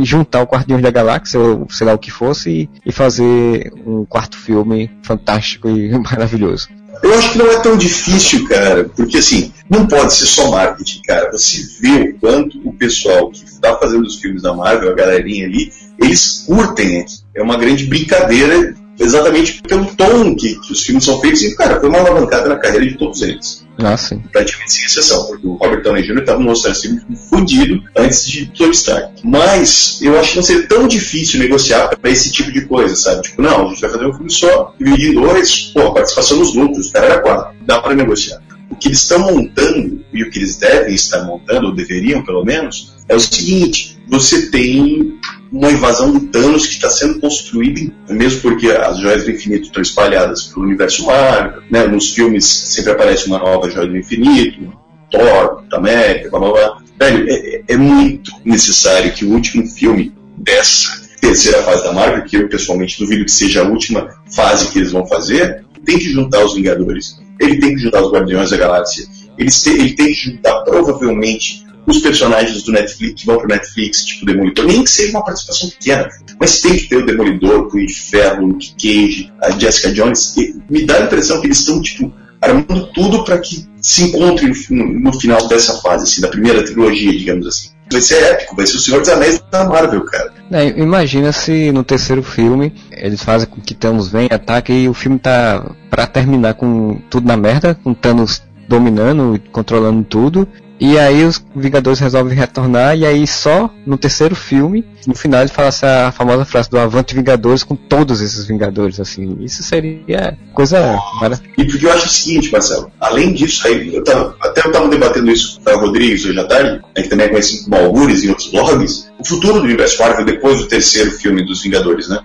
[0.04, 4.04] juntar o Guardiões da Galáxia, ou sei lá o que fosse, e, e fazer um
[4.04, 6.68] quarto filme fantástico e maravilhoso.
[7.02, 11.02] Eu acho que não é tão difícil, cara, porque assim, não pode ser só marketing,
[11.02, 11.32] cara.
[11.32, 15.46] Você vê o quanto o pessoal que está fazendo os filmes da Marvel, a galerinha
[15.46, 17.04] ali, eles curtem.
[17.34, 21.42] É uma grande brincadeira, exatamente pelo tom que, que os filmes são feitos.
[21.42, 23.62] E, cara, foi uma alavancada na carreira de todos eles.
[23.78, 24.22] Ah, sim.
[24.30, 26.18] Praticamente sem exceção, porque o Robert Downey Jr.
[26.18, 27.00] estava mostrando assim,
[27.30, 29.12] fodido antes de Tony Stark.
[29.24, 33.22] Mas eu acho que não seria tão difícil negociar para esse tipo de coisa, sabe?
[33.22, 36.38] Tipo, não, a gente vai fazer um filme só, dividir em dois, pô, a participação
[36.38, 38.40] nos lucros, o cara era quatro, dá para negociar.
[38.70, 42.44] O que eles estão montando, e o que eles devem estar montando, ou deveriam pelo
[42.44, 45.18] menos, é o seguinte: você tem
[45.50, 49.80] uma invasão do Thanos que está sendo construída, mesmo porque as joias do infinito estão
[49.80, 51.86] espalhadas pelo universo Marvel, né?
[51.86, 54.70] nos filmes sempre aparece uma nova joia do infinito,
[55.10, 56.82] Thor, América, blá blá blá.
[56.98, 62.36] Velho, é, é muito necessário que o último filme dessa terceira fase da Marvel, que
[62.36, 66.44] eu pessoalmente duvido que seja a última fase que eles vão fazer, tem que juntar
[66.44, 69.06] os Vingadores, ele tem que juntar os Guardiões da Galáxia,
[69.38, 74.66] ele tem que juntar provavelmente os personagens do Netflix que vão pro Netflix, tipo Demolidor,
[74.66, 78.58] nem que seja uma participação pequena, mas tem que ter o Demolidor, o Ferro, o
[78.58, 80.34] Cage, a Jessica Jones.
[80.70, 85.00] Me dá a impressão que eles estão, tipo, armando tudo para que se encontrem no,
[85.00, 87.70] no, final dessa fase, assim, da primeira trilogia, digamos assim.
[87.90, 90.32] Vai ser épico, vai ser o Senhor dos Anéis da Marvel, cara.
[90.50, 94.94] É, imagina se no terceiro filme eles fazem com que Thanos venha, ataque e o
[94.94, 100.48] filme tá para terminar com tudo na merda, com Thanos dominando e controlando tudo.
[100.82, 105.48] E aí os Vingadores resolvem retornar e aí só no terceiro filme, no final ele
[105.48, 109.36] fala essa famosa frase do Avante Vingadores com todos esses Vingadores, assim.
[109.40, 111.44] Isso seria coisa maravilhosa.
[111.56, 114.88] E porque eu acho o seguinte, Marcelo, além disso aí, eu tava, até eu tava
[114.88, 118.24] debatendo isso com o Rodrigues hoje à tarde, né, que também é conhecido como Algures
[118.24, 122.18] e outros blogs, o futuro do universo Marvel depois do terceiro filme dos Vingadores, né?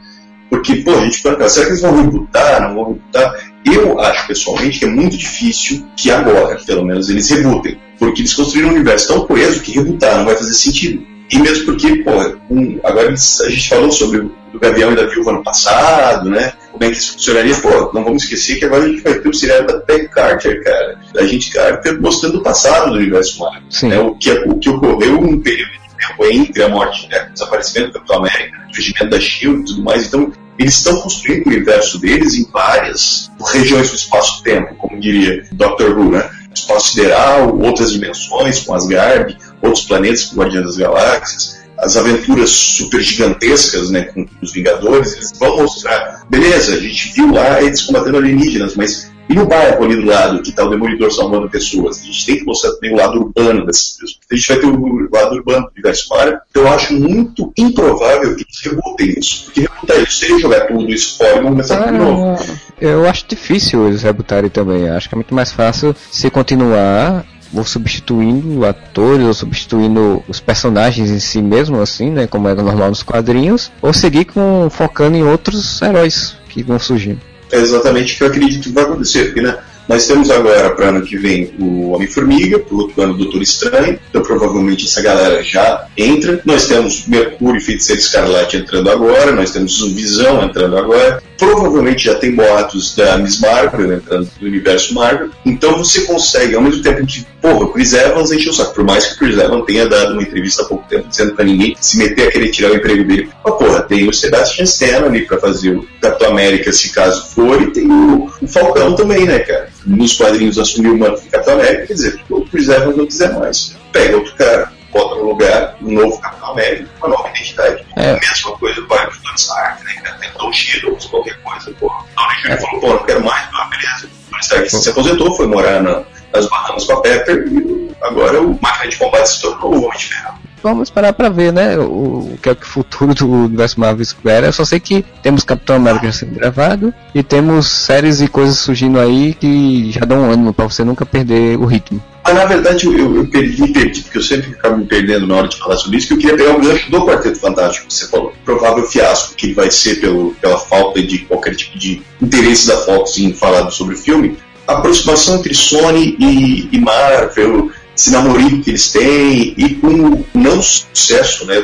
[0.50, 3.36] Porque, pô, a gente fica, será que eles vão rebutar, não vão rebutar?
[3.63, 7.78] Eu acho pessoalmente que é muito difícil que agora, pelo menos, eles rebutem.
[7.99, 11.05] Porque eles construíram um universo tão coeso que rebutar não vai fazer sentido.
[11.29, 12.12] E mesmo porque, pô,
[12.49, 16.53] um, agora a gente falou sobre o Gavião e da Viúva no passado, né?
[16.71, 17.55] Como é que isso funcionaria?
[17.55, 20.63] Pô, não vamos esquecer que agora a gente vai ter o seriado da Peg Carter,
[20.63, 20.99] cara.
[21.13, 23.63] Da gente Carter mostrando o passado do universo Marvel.
[23.83, 23.99] Né?
[23.99, 27.27] O, que, o que ocorreu num período de tempo entre a morte, né?
[27.29, 30.07] o desaparecimento do Capitão América, o surgimento da SHIELD e tudo mais.
[30.07, 35.97] Então, eles estão construindo o universo deles em várias regiões do espaço-tempo, como diria Dr.
[35.97, 36.29] Who, né?
[36.60, 43.02] Espaço sideral, outras dimensões, com Asgard, outros planetas com Guardiões das Galáxias, as aventuras super
[43.02, 48.17] gigantescas, né, com os Vingadores, eles vão mostrar, beleza, a gente viu lá eles combatendo
[48.17, 52.00] alienígenas, mas e no bairro ali do lado, que está o Demolidor salvando pessoas?
[52.00, 54.20] A gente tem que mostrar também o lado urbano dessas pessoas.
[54.32, 56.39] A gente vai ter o lado urbano do universo Marvel.
[56.50, 59.46] Então eu acho muito improvável que eles rebutem isso.
[59.46, 62.60] Porque rebutar isso seria jogar tudo isso fora e começar tudo de novo.
[62.79, 64.89] Eu acho difícil eles rebutarem também.
[64.89, 71.09] Acho que é muito mais fácil se continuar ou substituindo atores, ou substituindo os personagens
[71.09, 72.27] em si mesmo, assim, né?
[72.27, 77.21] Como era normal nos quadrinhos, ou seguir com focando em outros heróis que vão surgindo
[77.51, 79.57] é exatamente o que eu acredito que vai acontecer, porque né,
[79.88, 83.41] nós temos agora para ano que vem o Homem-Formiga, para o outro ano o Doutor
[83.41, 86.41] Estranho, então provavelmente essa galera já entra.
[86.43, 91.23] Nós temos Mercúrio e Feiticeiro Escarlate entrando agora, nós temos o Visão entrando agora.
[91.38, 95.30] Provavelmente já tem boatos da Miss Marvel entrando no universo Marvel.
[95.45, 98.73] Então você consegue, ao mesmo tempo que, porra, Chris Evans encheu o saco.
[98.73, 101.45] Por mais que o Chris Evans tenha dado uma entrevista há pouco tempo dizendo para
[101.45, 103.30] ninguém se meter a querer tirar o emprego dele.
[103.45, 107.62] Mas, porra, tem o Sebastian Stan ali para fazer o Capitão América, se caso for,
[107.62, 109.76] e tem o, o Falcão também, né, cara?
[109.88, 113.78] Nos quadrinhos assumiu o de Capitão América, quer dizer, o Chris Evans não quiser mais.
[113.91, 117.86] Pega outro cara, bota no lugar um novo Capitão América, uma nova identidade.
[117.95, 118.12] É.
[118.12, 119.93] A mesma coisa do Barry Tony Stark, né?
[120.04, 121.89] Cara, tem Tom Shields, qualquer coisa, pô.
[122.15, 122.52] Tony Jr.
[122.52, 122.58] É.
[122.58, 124.10] falou, pô, não quero mais, ah, beleza.
[124.30, 128.60] Tony Stark se aposentou, foi morar na, nas Bahamas com a Pepper e agora o
[128.62, 131.78] máquina de combate se tornou o Homem de Ferro vamos esperar para ver, né?
[131.78, 134.48] O, o que é o futuro do universo Marvel espera.
[134.48, 139.00] Eu só sei que temos Capitão América sendo gravado e temos séries e coisas surgindo
[139.00, 142.02] aí que já dão um ânimo para você nunca perder o ritmo.
[142.24, 145.36] Mas na verdade eu, eu perdi, me perdi, porque eu sempre acabo me perdendo na
[145.36, 147.93] hora de falar sobre isso, que eu queria pegar o gancho do Quarteto Fantástico que
[147.93, 148.34] você falou.
[148.43, 152.78] Provável fiasco que ele vai ser pelo, pela falta de qualquer tipo de interesse da
[152.78, 154.38] Fox em falar sobre o filme.
[154.67, 160.25] A aproximação entre Sony e, e Marvel, esse namorico que eles têm e com o
[160.36, 161.55] não sucesso, né,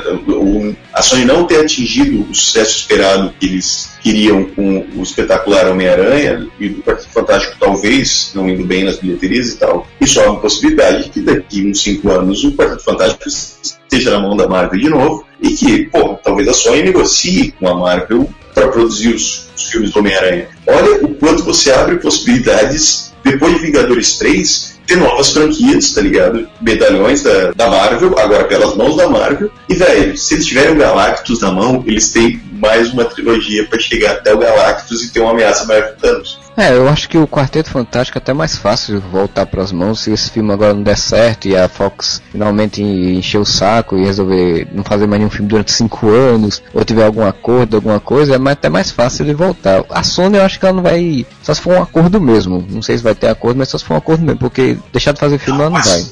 [0.91, 6.47] a Sony não ter atingido o sucesso esperado que eles queriam com o espetacular Homem-Aranha
[6.59, 10.39] e do Quarteto Fantástico talvez não indo bem nas bilheterias e tal, isso é uma
[10.39, 14.89] possibilidade que daqui uns 5 anos o Quarteto Fantástico esteja na mão da Marvel de
[14.89, 19.69] novo e que, pô, talvez a Sony negocie com a Marvel para produzir os, os
[19.69, 20.47] filmes do Homem-Aranha.
[20.65, 26.47] Olha o quanto você abre possibilidades depois de Vingadores 3 ter novas franquias, tá ligado?
[26.61, 29.49] Medalhões da, da Marvel, agora pelas mãos da Marvel.
[29.69, 33.79] E, velho, se eles tiverem o Galactus na mão, eles têm mais uma trilogia para
[33.79, 36.39] chegar até o Galactus e ter uma ameaça maior que Thanos.
[36.55, 40.01] É, eu acho que o Quarteto Fantástico é até mais fácil voltar para as mãos
[40.01, 44.05] se esse filme agora não der certo e a Fox finalmente encher o saco e
[44.05, 48.35] resolver não fazer mais nenhum filme durante cinco anos ou tiver algum acordo, alguma coisa,
[48.35, 49.83] é até mais fácil de voltar.
[49.89, 51.25] A Sony eu acho que ela não vai.
[51.41, 52.63] Só se for um acordo mesmo.
[52.69, 55.11] Não sei se vai ter acordo, mas só se for um acordo mesmo, porque deixar
[55.11, 56.05] de fazer filme ela não vai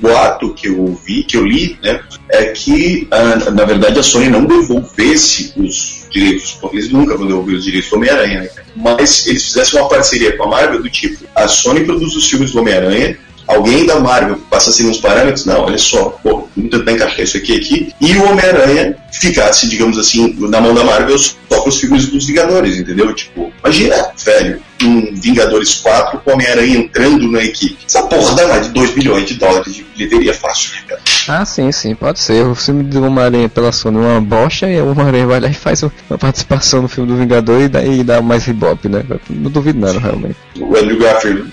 [0.00, 4.28] boato que eu vi, que eu li, né, é que ah, na verdade a Sony
[4.28, 8.48] não devolvesse os direitos, eles nunca vão devolver os direitos do Homem-Aranha, né?
[8.74, 12.52] Mas eles fizessem uma parceria com a Marvel do tipo, a Sony produz os filmes
[12.52, 16.92] do Homem-Aranha, alguém da Marvel passa assim uns parâmetros, não, olha só, pô, vamos tentar
[16.92, 21.34] encaixar isso aqui aqui, e o Homem-Aranha ficasse, digamos assim, na mão da Marvel só
[21.48, 23.14] para os filmes dos Vingadores, entendeu?
[23.14, 27.76] Tipo, Imagina, velho, um Vingadores 4 com Homem-Aranha entrando na equipe.
[27.86, 31.02] Essa porra dá mais de 2 bilhões de dólares de bilheteria fácil, né, cara?
[31.28, 32.46] Ah, sim, sim, pode ser.
[32.46, 35.54] O filme do Homem-Aranha pela Sony é uma bocha e o Homem-Aranha vai lá e
[35.54, 39.04] faz uma participação no filme do Vingador e daí dá mais ibope, né?
[39.28, 40.36] Não duvido nada, realmente.
[40.58, 41.52] O Andrew Garfield,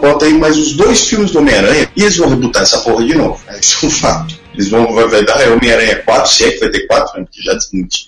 [0.00, 3.14] bota aí mais os dois filmes do Homem-Aranha e eles vão rebutar essa porra de
[3.14, 3.40] novo.
[3.60, 4.41] Isso é um fato.
[4.54, 7.24] Eles vão, vai, vai dar é Homem-Aranha 4, se é que vai ter 4, né?
[7.24, 7.58] Porque já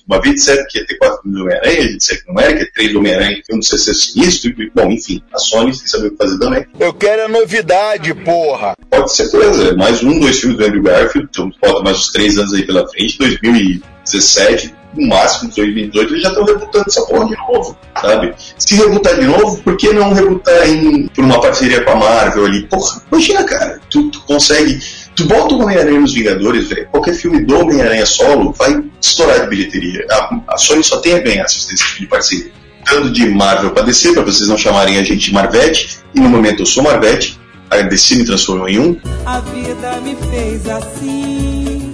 [0.07, 2.41] uma vez disseram que ia ter 4 filmes do Homem-Aranha, a gente disse que não
[2.41, 4.91] era, que é 3 do Homem-Aranha, que eu não sei se é sinistro, e, bom,
[4.91, 6.67] enfim, a Sony sem saber o que fazer também.
[6.79, 8.77] Eu quero a novidade, porra!
[8.91, 12.39] Pode ser certeza, mais um, dois filmes do Andrew Garfield, então falta mais uns 3
[12.39, 17.37] anos aí pela frente, 2017, no máximo 2018, eles já estão rebutando essa porra de
[17.37, 18.35] novo, sabe?
[18.59, 22.47] Se rebutar de novo, por que não rebutar em, por uma parceria com a Marvel
[22.47, 22.63] ali?
[22.67, 24.79] Porra, imagina, cara, tu, tu consegue
[25.15, 29.49] Tu bota o Homem-Aranha nos Vingadores, velho, qualquer filme do Homem-Aranha solo vai estourar de
[29.49, 30.05] bilheteria.
[30.11, 32.51] A, a Sony só tem a ganhar você tipo de parceria.
[32.91, 36.29] Dando de Marvel pra DC, pra vocês não chamarem a gente de Marvete, e no
[36.29, 37.39] momento eu sou Marvete,
[37.71, 39.01] a DC me transformou em um.
[39.25, 41.94] A vida me fez assim.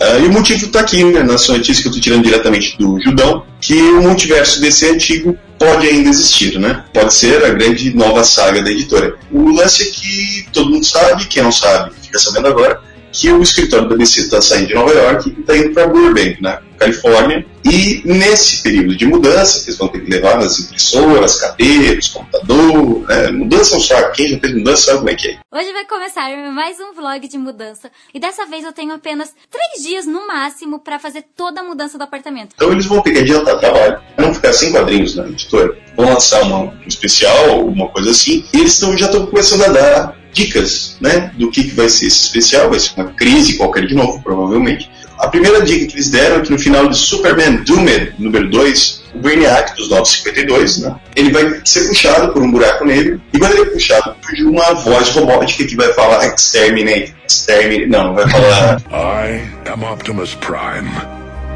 [0.00, 2.76] Uh, e o motivo está aqui, né, na sua notícia que eu estou tirando diretamente
[2.78, 6.84] do Judão, que o multiverso DC antigo pode ainda existir, né?
[6.94, 9.16] Pode ser a grande nova saga da editora.
[9.32, 12.80] O lance é que todo mundo sabe, quem não sabe fica sabendo agora,
[13.10, 16.40] que o escritório da DC está saindo de Nova York e está indo para Burbank,
[16.40, 17.44] na Califórnia.
[17.64, 23.06] E nesse período de mudança, que eles vão ter que levar as impressoras, cadeiras, computador,
[23.06, 23.30] né?
[23.30, 24.12] mudança é um saco.
[24.14, 25.38] Quem já fez mudança sabe como é que é.
[25.52, 27.90] Hoje vai começar mais um vlog de mudança.
[28.14, 31.98] E dessa vez eu tenho apenas três dias no máximo para fazer toda a mudança
[31.98, 32.54] do apartamento.
[32.54, 35.76] Então eles vão ter que adiantar trabalho, não ficar sem quadrinhos na editora.
[35.96, 38.44] Vão lançar uma, um especial, alguma coisa assim.
[38.54, 42.06] E eles tão, já estão começando a dar dicas, né, do que, que vai ser
[42.06, 44.90] esse especial, vai ser uma crise qualquer de novo, provavelmente.
[45.18, 49.04] A primeira dica que eles deram é que no final de Superman Doomed, número 2,
[49.14, 53.52] o Brainiac dos 952, né, ele vai ser puxado por um buraco negro, e quando
[53.52, 58.80] ele é puxado por uma voz robótica que vai falar Exterminate, Exterminate, não, vai falar...
[58.92, 60.88] I am Optimus Prime,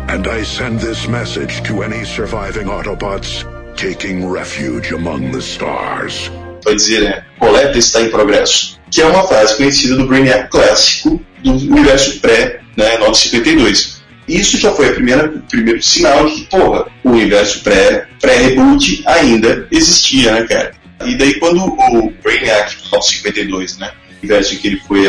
[0.08, 3.46] and I send this message to any surviving Autobots
[3.76, 6.30] taking refuge among the stars
[6.64, 11.20] vai dizer, né, coleta está em progresso, que é uma frase conhecida do Brainiac clássico
[11.42, 14.02] do universo pré, né, 952.
[14.28, 19.02] Isso já foi a primeira, o primeiro sinal de que, porra, o universo pré, pré-reboot
[19.06, 20.72] ainda existia, né, cara?
[21.04, 23.90] E daí quando o Brainiac 952, né,
[24.22, 25.06] universo em que ele foi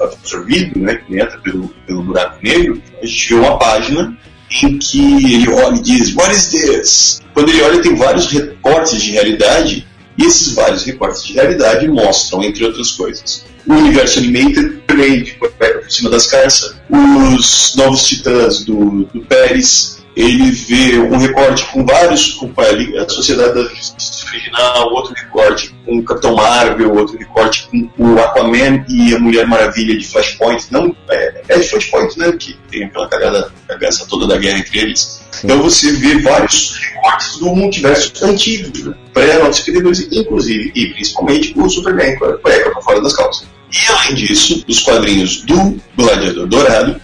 [0.00, 4.16] absorvido, né, que entra pelo, pelo buraco negro, a gente vê uma página
[4.62, 7.22] em que ele olha e diz, What is this?
[7.34, 12.42] Quando ele olha, tem vários recortes de realidade e esses vários recortes de realidade mostram,
[12.42, 19.04] entre outras coisas, o universo animated também por cima das caras, os novos titãs do,
[19.12, 25.12] do Pérez, ele vê um recorte com vários, com a Sociedade da Justiça Original, outro
[25.12, 30.06] recorte com o Capitão Marvel, outro recorte com o Aquaman e a Mulher Maravilha de
[30.06, 30.66] Flashpoint.
[30.70, 32.32] Não, é, é de Flashpoint, né?
[32.38, 35.20] Que tem aquela cagada, cagada toda da guerra entre eles.
[35.42, 38.94] Então você vê vários recortes do multiverso antigo, né?
[39.12, 43.46] pré-952, inclusive, e principalmente o Superman com a cueca pra fora das calças.
[43.70, 47.00] E além disso, dos quadrinhos do Gladiador Dourado,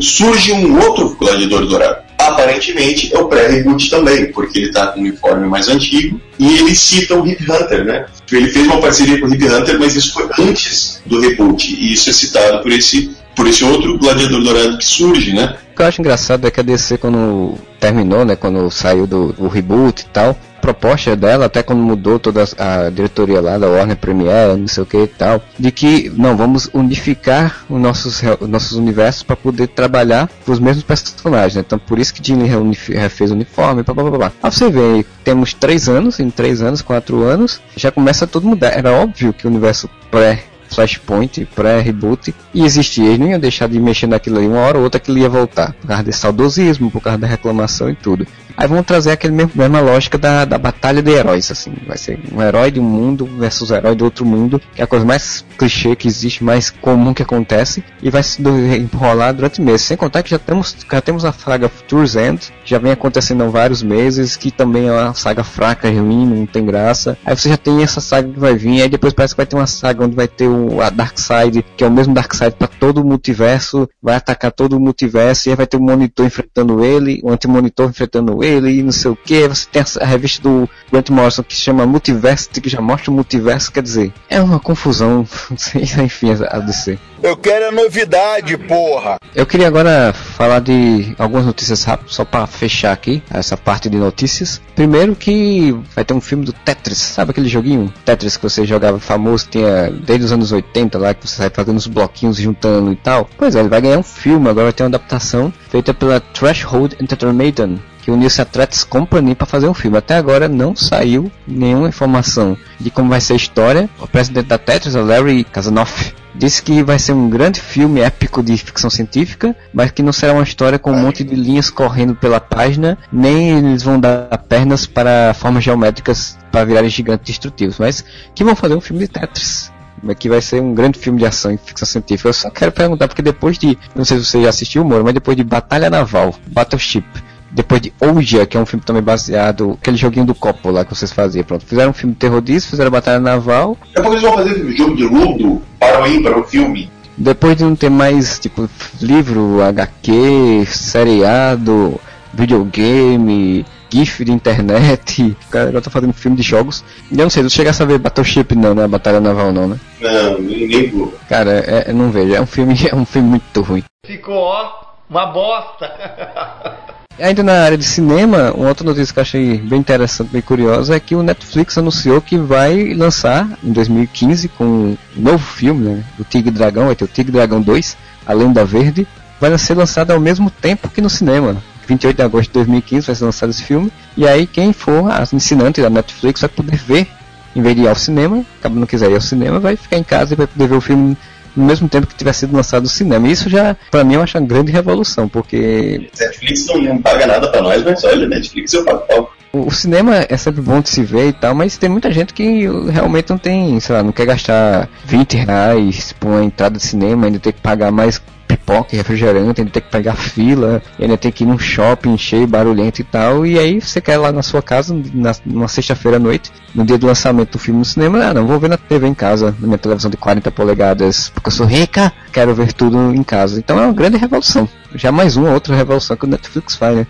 [0.00, 2.10] surge um outro Gladiador Dourado.
[2.18, 6.74] Aparentemente é o pré-reboot também, porque ele está com um uniforme mais antigo e ele
[6.74, 8.06] cita o Hip Hunter, né?
[8.30, 11.92] Ele fez uma parceria com o Hip Hunter, mas isso foi antes do reboot, e
[11.92, 15.56] isso é citado por esse, por esse outro Gladiador Dourado que surge, né?
[15.72, 19.32] O que eu acho engraçado é que a DC, quando terminou, né, quando saiu do,
[19.32, 23.96] do reboot e tal, proposta dela, até quando mudou toda a diretoria lá da Warner
[23.96, 28.46] Premiere, não sei o que e tal, de que não, vamos unificar os nossos, os
[28.46, 31.54] nossos universos para poder trabalhar com os mesmos personagens.
[31.54, 31.62] Né?
[31.66, 32.46] Então por isso que Disney
[32.90, 34.32] refez o uniforme, blá, blá, blá, blá.
[34.42, 38.46] Aí você vê, temos três anos, em três anos, quatro anos, já começa a tudo
[38.46, 38.76] mudar.
[38.76, 43.06] Era óbvio que o universo pré Flashpoint, pré-reboot, e existia.
[43.06, 45.28] Eles não iam deixar de mexer naquilo ali uma hora ou outra que ele ia
[45.28, 48.26] voltar, por causa desse saudosismo, por causa da reclamação e tudo.
[48.56, 51.72] Aí vão trazer mesmo, mesma lógica da, da batalha de heróis, assim.
[51.86, 54.84] Vai ser um herói de um mundo versus um herói do outro mundo, que é
[54.84, 59.62] a coisa mais clichê que existe, mais comum que acontece, e vai se enrolar durante
[59.62, 59.86] meses.
[59.86, 63.46] Sem contar que já temos, já temos a saga Future's End, já vem acontecendo há
[63.46, 67.16] vários meses, que também é uma saga fraca, ruim, não tem graça.
[67.24, 69.56] Aí você já tem essa saga que vai vir, aí depois parece que vai ter
[69.56, 73.00] uma saga onde vai ter o, a Darkseid, que é o mesmo Darkseid para todo
[73.00, 77.20] o multiverso, vai atacar todo o multiverso, e aí vai ter um monitor enfrentando ele,
[77.24, 79.48] um anti-monitor enfrentando ele, e não sei o que.
[79.48, 83.14] Você tem a, revista do Grant Morrison que se chama Multiversity, que já mostra o
[83.14, 85.26] multiverso, quer dizer, é uma confusão,
[86.02, 86.98] enfim, a DC.
[87.22, 89.18] Eu quero a novidade, porra!
[89.34, 93.98] Eu queria agora falar de algumas notícias rápidas, só para fechar aqui essa parte de
[93.98, 94.60] notícias.
[94.74, 98.98] Primeiro que vai ter um filme do Tetris, sabe aquele joguinho Tetris que você jogava
[98.98, 102.96] famoso, tinha desde os anos 80 lá, que você sai fazendo os bloquinhos juntando e
[102.96, 103.28] tal.
[103.36, 107.78] Pois é, ele vai ganhar um filme, agora ter uma adaptação feita pela Threshold Entertainment,
[108.02, 109.98] que uniu-se a Threats Company para fazer um filme.
[109.98, 113.88] Até agora não saiu nenhuma informação de como vai ser a história.
[114.00, 118.56] O presidente da Tetris, Larry Kazanoff, disse que vai ser um grande filme épico de
[118.56, 122.40] ficção científica, mas que não será uma história com um monte de linhas correndo pela
[122.40, 128.44] página, nem eles vão dar pernas para formas geométricas para virarem gigantes destrutivos, mas que
[128.44, 129.70] vão fazer um filme de Tetris
[130.18, 132.28] que vai ser um grande filme de ação e ficção científica.
[132.28, 135.14] Eu só quero perguntar, porque depois de, não sei se você já assistiu, Moro, mas
[135.14, 137.04] depois de Batalha Naval, Battleship,
[137.50, 140.94] depois de Ouija, que é um filme também baseado, aquele joguinho do copo lá que
[140.94, 141.66] vocês faziam, pronto.
[141.66, 143.76] Fizeram um filme terror disso, fizeram Batalha Naval.
[143.94, 146.90] Depois eles vão fazer um jogo de Ludo para o para o filme.
[147.18, 148.68] Depois de não ter mais, tipo,
[149.02, 152.00] livro, HQ, seriado,
[152.32, 156.84] videogame, GIF de internet, o cara agora tá fazendo filme de jogos.
[157.10, 158.86] Eu não sei, não chega a saber Battleship não, né?
[158.86, 159.80] Batalha Naval não, né?
[160.00, 161.14] Não, ninguém viu.
[161.28, 163.82] Cara, é, não vejo, é um filme, é um filme muito ruim.
[164.06, 164.70] Ficou, ó,
[165.08, 165.90] uma bosta.
[167.20, 170.96] Ainda na área de cinema, uma outra notícia que eu achei bem interessante, bem curiosa,
[170.96, 176.04] é que o Netflix anunciou que vai lançar em 2015 com um novo filme, né,
[176.18, 179.06] o Tigre Dragão, vai ter o Tigre Dragão 2, A Lenda Verde,
[179.38, 181.62] vai ser lançado ao mesmo tempo que no cinema.
[181.90, 185.82] 28 de agosto de 2015 vai ser lançado esse filme, e aí quem for assinante
[185.82, 187.08] da Netflix vai poder ver,
[187.54, 190.04] em vez de ir ao cinema, caso não quiser ir ao cinema, vai ficar em
[190.04, 191.16] casa e vai poder ver o filme
[191.56, 193.26] no mesmo tempo que tivesse sido lançado no cinema.
[193.26, 196.08] E isso já, para mim, eu acho uma grande revolução, porque.
[196.18, 199.32] Netflix não, não paga nada para nós, mas olha, Netflix eu pago pau.
[199.52, 202.68] O cinema é sempre bom de se ver e tal, mas tem muita gente que
[202.88, 207.26] realmente não tem, sei lá, não quer gastar 20 reais por uma entrada de cinema,
[207.26, 208.22] ainda tem que pagar mais
[208.70, 212.46] pipoca e refrigerante, ainda tem que pegar fila, ainda tem que ir num shopping cheio,
[212.46, 216.20] barulhento e tal, e aí você quer lá na sua casa, na, numa sexta-feira à
[216.20, 219.08] noite, no dia do lançamento do filme no cinema, ah, não, vou ver na TV
[219.08, 223.12] em casa, na minha televisão de 40 polegadas, porque eu sou rica, quero ver tudo
[223.12, 223.58] em casa.
[223.58, 224.68] Então é uma grande revolução.
[224.94, 227.06] Já mais uma outra revolução que o Netflix faz, né?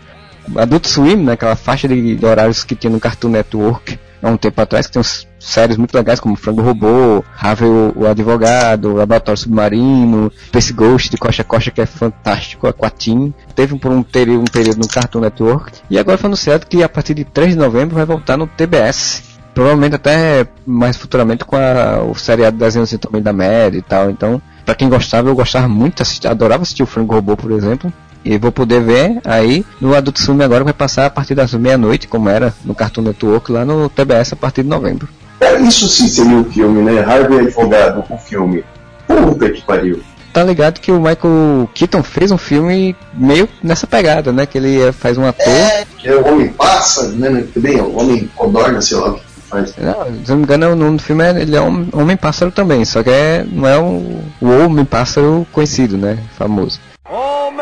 [0.56, 4.36] Adult Swim, né, aquela faixa de, de horários que tinha no Cartoon Network, há um
[4.36, 9.40] tempo atrás, que tem uns séries muito legais como Frango Robô, Ravel o Advogado, Laboratório
[9.40, 13.32] Submarino, Space Ghost de Coxa Coxa que é fantástico, Aquatim.
[13.54, 17.14] Teve por um um período no Cartoon Network e agora foi anunciado que a partir
[17.14, 19.22] de 3 de novembro vai voltar no TBS.
[19.54, 24.10] Provavelmente até mais futuramente com a, o seriado de desenhos também da Mad e tal.
[24.10, 27.92] Então, para quem gostava, eu gostava muito, adorava assistir o Frango Robô, por exemplo.
[28.24, 32.06] E vou poder ver aí no Adult Swim agora vai passar a partir das meia-noite,
[32.06, 35.08] como era no Cartoon Network, lá no TBS a partir de novembro.
[35.40, 37.00] É, isso sim seria um filme, né?
[37.00, 38.62] Harvey Advogado, o um filme.
[39.06, 40.00] Puta que pariu.
[40.32, 44.46] Tá ligado que o Michael Keaton fez um filme meio nessa pegada, né?
[44.46, 45.48] Que ele faz um ator.
[45.48, 47.44] É, que é o Homem Pássaro, né?
[47.52, 49.74] Também, o Homem Codorna, sei lá o que faz.
[49.76, 52.52] Não, se não me engano, o nome do filme é, ele é um Homem Pássaro
[52.52, 56.18] também, só que é, não é o, o Homem Pássaro conhecido, né?
[56.38, 56.78] Famoso.
[57.08, 57.59] Homem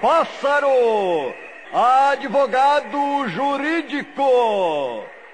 [0.00, 1.34] Pássaro!
[1.72, 4.22] Advogado jurídico!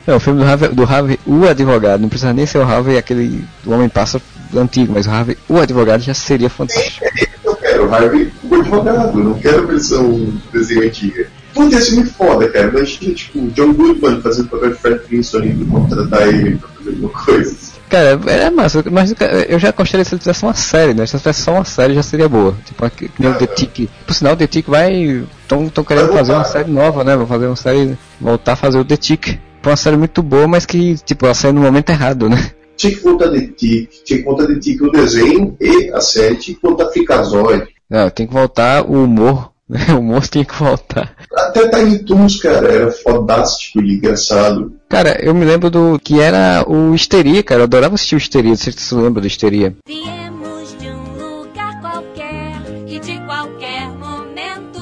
[0.07, 2.99] É, o filme do Harvey, do Harvey, o advogado, não precisa nem ser o Harvey,
[2.99, 4.23] aquele do Homem Pássaro
[4.57, 7.05] antigo, mas o Harvey, o advogado já seria fantástico.
[7.45, 11.29] Eu quero o Harvey, o advogado, não quero a versão desenho antiga.
[11.55, 12.69] Puta, ser muito foda, cara.
[12.69, 17.09] Imagina, tipo, John Goodman fazendo papel de Fred Flintstone e contratar ele pra fazer alguma
[17.11, 17.57] coisa.
[17.89, 19.15] Cara, é massa, mas
[19.49, 21.07] eu já gostaria se ele tivesse uma série, né?
[21.07, 22.57] Se tivesse só uma série já seria boa.
[22.65, 23.89] Tipo, aqui, nem o The Tick.
[24.07, 25.25] Por sinal, o The Tick vai.
[25.43, 27.17] Estão querendo fazer uma série nova, né?
[27.17, 27.97] Vão fazer uma série.
[28.21, 29.39] Voltar a fazer o The Tick
[29.71, 32.53] uma série muito boa, mas que, tipo, ela saiu no momento errado, né?
[32.77, 36.37] Tinha que contar de Tic, tinha que contar de Tic o desenho e a série,
[36.37, 37.69] tinha que contar Ficazoide.
[37.89, 39.49] Não, tem que voltar o humor, né?
[39.95, 41.13] O humor tem que voltar.
[41.35, 44.73] Até Tiny Toons, cara, era fodástico e engraçado.
[44.89, 48.51] Cara, eu me lembro do que era o Histeria, cara, eu adorava assistir o Histeria,
[48.51, 49.77] não sei se você lembra do Histeria.
[49.87, 54.81] Viemos de um lugar qualquer e de qualquer momento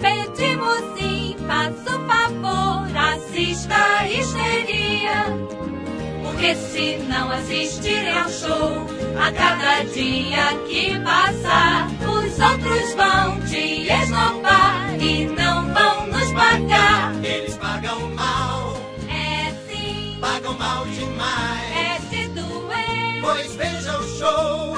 [0.00, 5.50] pedimos sim, faça o favor, assista a histeria.
[6.24, 8.86] Porque se não assistirem ao show,
[9.20, 17.14] a cada dia que passar, os outros vão te esnobar e não vão nos pagar.
[17.22, 18.76] Eles pagam mal,
[19.08, 21.76] É sim, pagam mal demais.
[21.76, 23.20] é se doer.
[23.20, 24.76] Pois veja o show,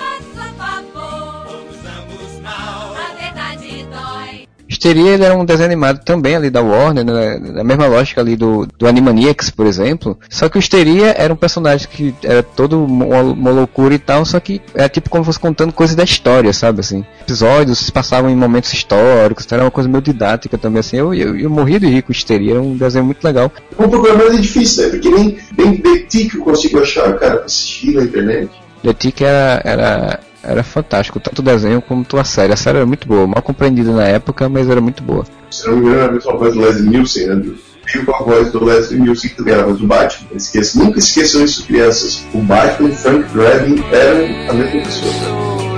[4.83, 8.35] Histeria ele era um desenho animado também ali da Warner, né, na mesma lógica ali
[8.35, 10.19] do, do Animaniacs, por exemplo.
[10.29, 14.25] Só que o Histeria era um personagem que era todo uma, uma loucura e tal,
[14.25, 17.05] só que era tipo como fosse contando coisas da história, sabe assim.
[17.21, 20.97] Episódios se passavam em momentos históricos, então era uma coisa meio didática também assim.
[20.97, 23.53] Eu, eu, eu morri de rir com Histeria, era um desenho muito legal.
[23.79, 24.91] O programa é difícil, né?
[24.91, 28.51] Porque nem, nem The Tick eu consigo achar, cara, pra assistir na internet.
[28.83, 32.53] The Tick era, era era fantástico, tanto o desenho como a série.
[32.53, 35.25] A série era muito boa, mal compreendida na época, mas era muito boa.
[35.51, 37.55] Se não me engano, era a mesma voz do Leslie Nielsen, né?
[37.93, 40.29] Veio com a voz do Leslie Nielsen, que era a voz do Batman.
[40.77, 42.25] Nunca esqueçam isso, crianças.
[42.33, 45.72] O Batman e Frank Drebin eram a mesma pessoa.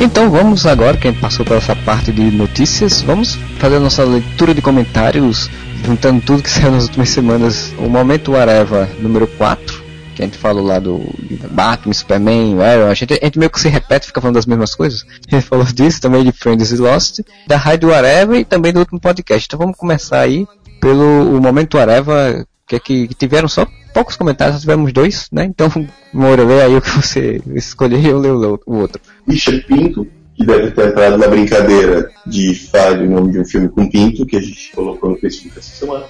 [0.00, 3.80] Então vamos agora, que a gente passou por essa parte de notícias, vamos fazer a
[3.80, 5.50] nossa leitura de comentários,
[5.84, 7.72] juntando tudo que saiu nas últimas semanas.
[7.78, 9.82] O Momento Areva número 4,
[10.14, 11.00] que a gente falou lá do
[11.50, 14.72] Batman, Superman, Arrow, a gente, a gente meio que se repete, fica falando das mesmas
[14.72, 15.04] coisas.
[15.26, 17.18] A gente falou disso, também de Friends e Lost,
[17.48, 19.46] da Rádio Areva e também do último podcast.
[19.46, 20.46] Então vamos começar aí
[20.80, 25.44] pelo Momento Areva, que, que tiveram só poucos comentários, nós tivemos dois, né?
[25.44, 25.68] Então,
[26.12, 29.00] Moura, lê aí o que você escolheu e eu leio o outro.
[29.26, 30.06] Richard Pinto,
[30.36, 34.26] que deve ter entrado na brincadeira de falar o nome de um filme com Pinto,
[34.26, 36.04] que a gente colocou no Facebook essa semana.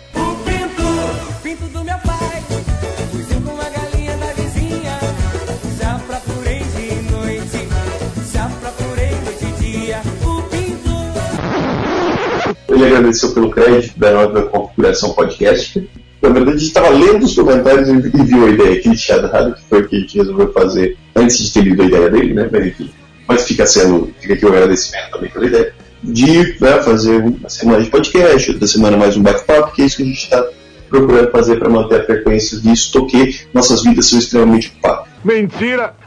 [12.69, 15.89] Ele agradeceu pelo crédito da nova configuração podcast
[16.21, 19.19] na verdade, a gente estava lendo os comentários e, viu a ideia que ele tinha
[19.19, 22.11] dado, que foi o que a gente resolveu fazer antes de ter lido a ideia
[22.11, 22.49] dele, né?
[22.51, 22.91] Mas enfim.
[23.27, 27.83] Mas fica sendo, fica aqui o agradecimento também pela ideia de né, fazer uma semana
[27.83, 30.47] de podcast, outra semana mais um bate-papo, que é isso que a gente está
[30.89, 35.07] procurando fazer para manter a frequência disso, porque nossas vidas são extremamente ocupadas.
[35.25, 35.95] Mentira!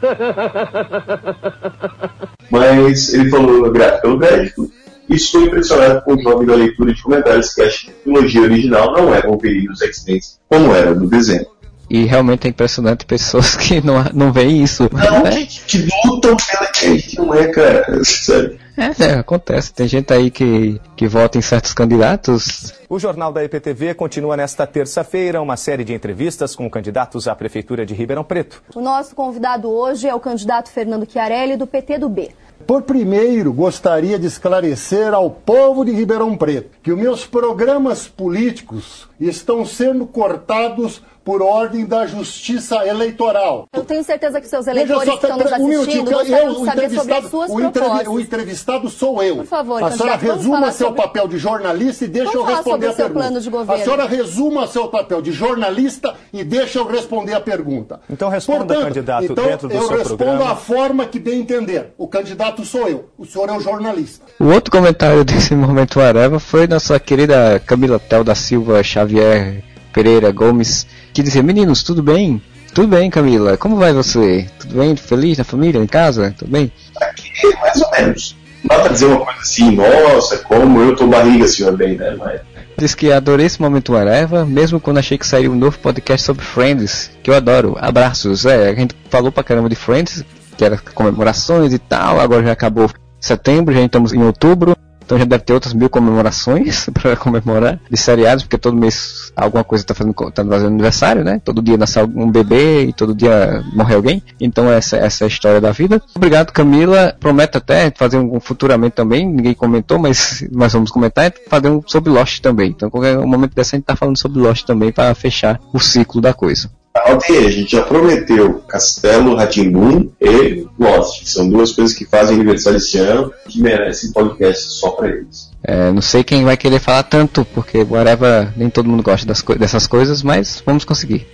[2.50, 4.72] Mas ele falou gráfico pelo crédito,
[5.08, 8.92] estou impressionado com o nome da leitura de comentários que acho que a trilogia original
[8.92, 11.46] não é Wolverine dos X-Men como era no desenho.
[11.92, 14.88] E realmente é impressionante pessoas que não, não veem isso.
[14.90, 15.44] Não, né?
[15.44, 17.84] que, que lutam pela que não é, cara.
[18.02, 18.58] Sabe?
[18.78, 19.74] É, é, acontece.
[19.74, 22.72] Tem gente aí que, que vota em certos candidatos.
[22.88, 27.84] O Jornal da EPTV continua nesta terça-feira uma série de entrevistas com candidatos à Prefeitura
[27.84, 28.62] de Ribeirão Preto.
[28.74, 32.30] O nosso convidado hoje é o candidato Fernando Chiarelli, do PT do B.
[32.66, 39.08] Por primeiro, gostaria de esclarecer ao povo de Ribeirão Preto que os meus programas políticos
[39.20, 43.68] estão sendo cortados por ordem da Justiça Eleitoral.
[43.72, 47.14] Eu tenho certeza que seus eleitores só, estão nos assistindo um gostariam de saber sobre
[47.14, 48.08] as suas o, propostas.
[48.08, 49.36] o entrevistado sou eu.
[49.36, 51.02] Por favor, a senhora resuma seu sobre...
[51.02, 53.18] papel de jornalista e deixa vamos eu responder a pergunta.
[53.18, 53.72] Plano de governo.
[53.72, 58.00] A senhora resuma seu papel de jornalista e deixa eu responder a pergunta.
[58.10, 60.52] Então responda, Portanto, candidato, então, dentro do eu seu respondo programa.
[60.52, 61.92] a forma que bem entender.
[61.96, 63.08] O candidato sou eu.
[63.16, 64.24] O senhor é o jornalista.
[64.40, 70.32] O outro comentário desse momento Areva foi nossa querida Camila Tel da Silva Xavier Pereira
[70.32, 72.40] Gomes, que dizia, meninos, tudo bem?
[72.74, 73.56] Tudo bem, Camila.
[73.56, 74.48] Como vai você?
[74.58, 74.96] Tudo bem?
[74.96, 76.34] Feliz na família, em casa?
[76.38, 76.72] Tudo bem?
[77.00, 77.30] Aqui,
[77.60, 78.36] mais ou menos.
[78.64, 82.16] Não dá pra dizer uma coisa assim, nossa, como eu tô barriga, senhor bem, né?
[82.18, 82.40] Mas...
[82.78, 86.44] Diz que adorei esse momento Areva, mesmo quando achei que saiu um novo podcast sobre
[86.44, 87.76] Friends, que eu adoro.
[87.78, 88.46] Abraços.
[88.46, 90.24] É, a gente falou pra caramba de Friends,
[90.56, 92.90] que era comemorações e tal, agora já acabou
[93.20, 94.76] setembro, já estamos em outubro.
[95.04, 99.64] Então já deve ter outras mil comemorações para comemorar de seriados, porque todo mês alguma
[99.64, 101.40] coisa está fazendo, tá fazendo aniversário, né?
[101.44, 104.22] Todo dia nasce um bebê e todo dia morre alguém.
[104.40, 106.02] Então essa, essa é a história da vida.
[106.14, 107.14] Obrigado, Camila.
[107.18, 112.10] Prometo até fazer um futuramente também, ninguém comentou, mas nós vamos comentar, fazer um sobre
[112.10, 112.70] Lost também.
[112.70, 116.20] Então qualquer momento dessa a gente tá falando sobre Lost também para fechar o ciclo
[116.20, 116.70] da coisa.
[116.94, 122.36] Ok, a gente já prometeu Castelo Ratimbun e Lost, que são duas coisas que fazem
[122.36, 125.50] aniversário esse ano que merecem podcast só para eles.
[125.64, 129.54] É, não sei quem vai querer falar tanto, porque whatever, nem todo mundo gosta co
[129.54, 131.26] dessas coisas, mas vamos conseguir.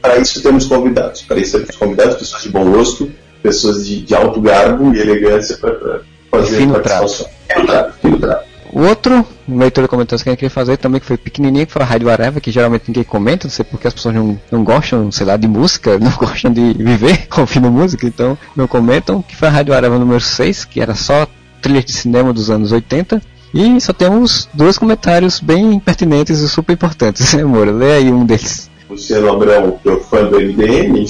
[0.00, 1.22] Para isso temos convidados.
[1.22, 3.10] Para isso temos convidados, pessoas de bom gosto,
[3.42, 7.26] pessoas de, de alto garbo e elegância para fazer fino trato.
[7.52, 8.49] Fino trato, fino trato.
[8.72, 11.72] O outro, uma leitura de comentários que eu queria fazer também, que foi pequenininho, que
[11.72, 14.62] foi a Rádio Areva, que geralmente ninguém comenta, não sei porque as pessoas não, não
[14.62, 19.34] gostam, sei lá, de música, não gostam de viver ouvindo música, então não comentam, que
[19.34, 21.26] foi a Rádio Areva número 6, que era só
[21.60, 23.20] trilhas de cinema dos anos 80.
[23.52, 27.72] E só temos dois comentários bem pertinentes e super importantes, né, Moura?
[27.72, 28.70] Lê aí um deles.
[28.88, 31.04] Luciano Abrão, que é fã do MDM,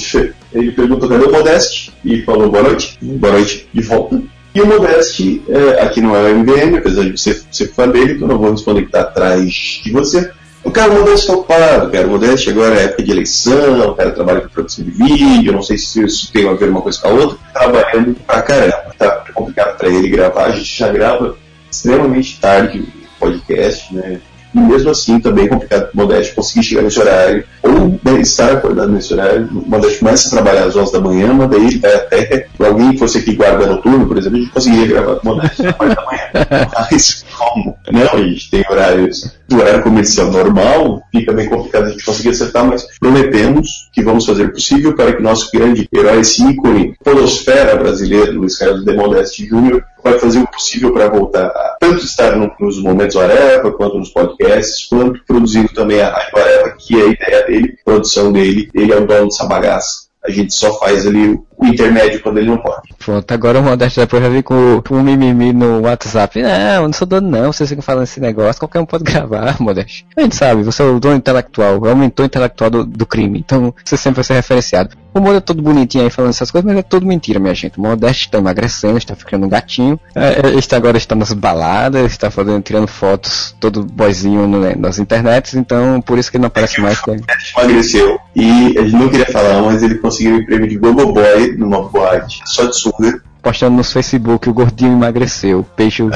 [0.53, 4.21] ele perguntou cadê o Modeste e falou boa noite, boa noite de volta.
[4.55, 8.15] E o Modeste, é, aqui não é o MDM, apesar de você ser fã dele,
[8.15, 10.31] então não vou responder que está atrás de você.
[10.63, 12.07] O cara Modeste está ocupado, cara.
[12.07, 15.63] O Modeste agora é época de eleição, o cara trabalha com produção de vídeo, não
[15.63, 18.95] sei se isso tem a ver uma coisa com a outra, trabalhando pra caramba.
[18.99, 21.37] Tá complicado para ele gravar, a gente já grava
[21.71, 24.21] extremamente tarde o podcast, né?
[24.55, 28.21] E mesmo assim também é complicado para o Modeste conseguir chegar nesse horário, ou né,
[28.21, 29.49] estar acordado nesse horário.
[29.53, 32.47] O Modeste começa a trabalhar às 11 da manhã, mas daí ele vai até.
[32.57, 35.67] Se alguém fosse aqui guarda noturno, por exemplo, a gente conseguiria gravar com o Modeste
[35.67, 36.21] às 4 da manhã.
[36.91, 37.77] Mas como?
[37.91, 42.29] Não, a gente tem horários do horário comercial normal, fica bem complicado a gente conseguir
[42.29, 46.95] acertar, mas prometemos que vamos fazer o possível para que nosso grande herói, esse ícone,
[47.03, 52.05] polosfera brasileiro, Luiz Carlos de Modeste Júnior, vai fazer o possível para voltar a tanto
[52.05, 57.01] estar no, nos momentos Areva, quanto nos podcasts, quanto produzindo também a Rádio Areva, que
[57.01, 60.11] é a ideia dele, produção dele, ele é o dono dessa bagaça.
[60.25, 62.89] A gente só faz ali o intermédio quando ele não pode.
[62.99, 66.43] Pronto, agora o Modesto depois já vem com, com um mimimi no WhatsApp.
[66.43, 70.05] Não, não sou dono não, vocês ficam falando esse negócio, qualquer um pode gravar, Modesto.
[70.17, 73.39] A gente sabe, você é o dono intelectual, é o mentor intelectual do, do crime,
[73.39, 74.97] então você sempre vai ser referenciado.
[75.13, 77.79] O Moura é todo bonitinho aí falando essas coisas, mas é tudo mentira, minha gente.
[77.79, 82.13] O Modesto está emagrecendo, está ficando um gatinho, é, é está agora está nas baladas,
[82.13, 86.49] está fazendo, tirando fotos, todo boizinho né, nas internets, então por isso que ele não
[86.49, 87.01] aparece mais.
[87.03, 91.50] O emagreceu e ele não queria falar, mas ele conseguiu o prêmio de Gogo Boy
[91.57, 93.23] numa boate só de sunga.
[93.43, 95.67] Postando no Facebook, o gordinho emagreceu.
[95.75, 96.03] Peixe.
[96.03, 96.07] É,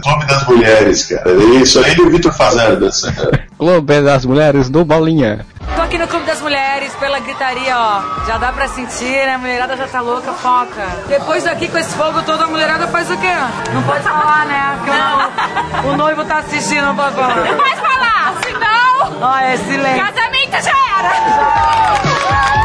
[0.00, 1.32] Clube das Mulheres, cara.
[1.60, 3.36] Isso aí o Vitor Fazenda dançando.
[3.58, 5.44] Clube das Mulheres do Bolinha.
[5.74, 8.02] Tô aqui no Clube das Mulheres, pela gritaria, ó.
[8.28, 9.34] Já dá pra sentir, né?
[9.34, 10.86] A mulherada já tá louca, foca.
[11.08, 13.34] Depois daqui, com esse fogo todo, a mulherada faz o quê?
[13.72, 14.78] Não pode falar, né?
[14.78, 17.34] Porque o, o noivo tá assistindo, não pode falar.
[17.34, 19.28] Não pode falar, senão...
[19.28, 20.04] Ó, é silêncio.
[20.04, 22.63] Casamento já era.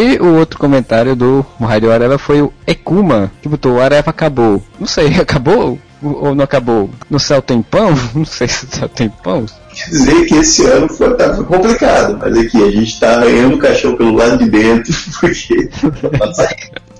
[0.00, 4.62] E o outro comentário do Rádio Areva foi o Ekuma, que botou o Areva acabou.
[4.78, 5.76] Não sei, acabou?
[6.00, 6.88] Ou não acabou?
[7.10, 7.90] No céu tem pão?
[8.14, 9.44] Não sei se no céu tem pão.
[9.86, 13.58] Dizer que esse ano foi, tá, foi complicado, mas aqui a gente tá arranhando o
[13.58, 16.32] caixão pelo lado de dentro, porque tá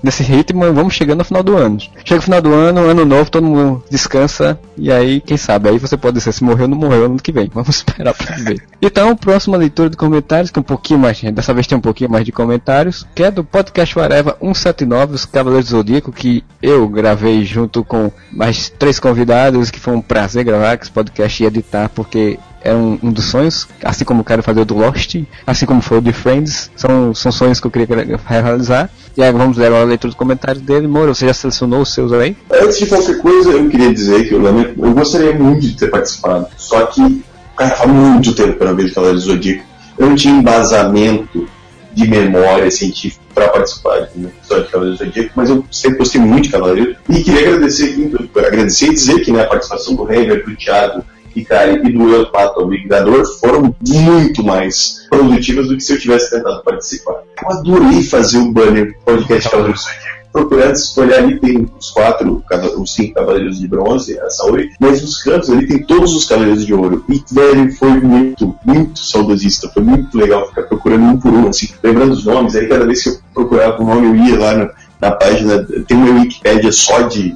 [0.03, 1.77] nesse ritmo, vamos chegando ao final do ano.
[2.03, 5.77] Chega o final do ano, ano novo, todo mundo descansa, e aí, quem sabe, aí
[5.77, 7.49] você pode dizer se morreu ou não morreu ano que vem.
[7.53, 8.63] Vamos esperar pra ver.
[8.81, 12.09] Então, próxima leitura de comentários, que é um pouquinho mais, dessa vez tem um pouquinho
[12.09, 16.87] mais de comentários, que é do podcast Areva 179, os Cavaleiros do Zodíaco, que eu
[16.87, 21.89] gravei junto com mais três convidados, que foi um prazer gravar esse podcast e editar,
[21.89, 25.81] porque é um, um, dos sonhos, assim como quero fazer o do Lost, assim como
[25.81, 27.87] foi o de Friends, são, são sonhos que eu queria
[28.25, 28.89] realizar.
[29.15, 30.87] E aí vamos ler a leitura dos comentários dele.
[30.87, 32.35] Moro, você já selecionou os seus aí?
[32.51, 36.47] Antes de qualquer coisa, eu queria dizer que eu, eu gostaria muito de ter participado,
[36.57, 37.23] só que,
[37.55, 39.63] cara, faz muito tempo que eu não vejo Cavaleiros do Zodíaco.
[39.97, 41.47] Eu não tinha embasamento
[41.93, 46.21] de memória científica para participar de história de Cavaleiros do Zodíaco, mas eu sempre gostei
[46.21, 46.95] muito de Cavaleiros.
[47.09, 51.03] E queria agradecer, agradecer e dizer que né, a participação do Hever, do Thiago,
[51.35, 55.93] e, cara, e do Eu Pato ao Vingador foram muito mais produtivas do que se
[55.93, 57.21] eu tivesse tentado participar.
[57.41, 62.43] Eu adorei fazer o banner podcast Cavaleiros do Procurando se olhar ali, tem os quatro,
[62.77, 66.65] os cinco Cavaleiros de Bronze, a Saori, mas nos cantos ali tem todos os Cavaleiros
[66.65, 67.03] de Ouro.
[67.09, 71.69] E, velho, foi muito, muito saudosista, foi muito legal ficar procurando um por um, assim,
[71.81, 72.55] lembrando os nomes.
[72.55, 74.69] Aí, cada vez que eu procurava o nome, eu ia lá na,
[75.01, 77.35] na página, tem uma Wikipédia só de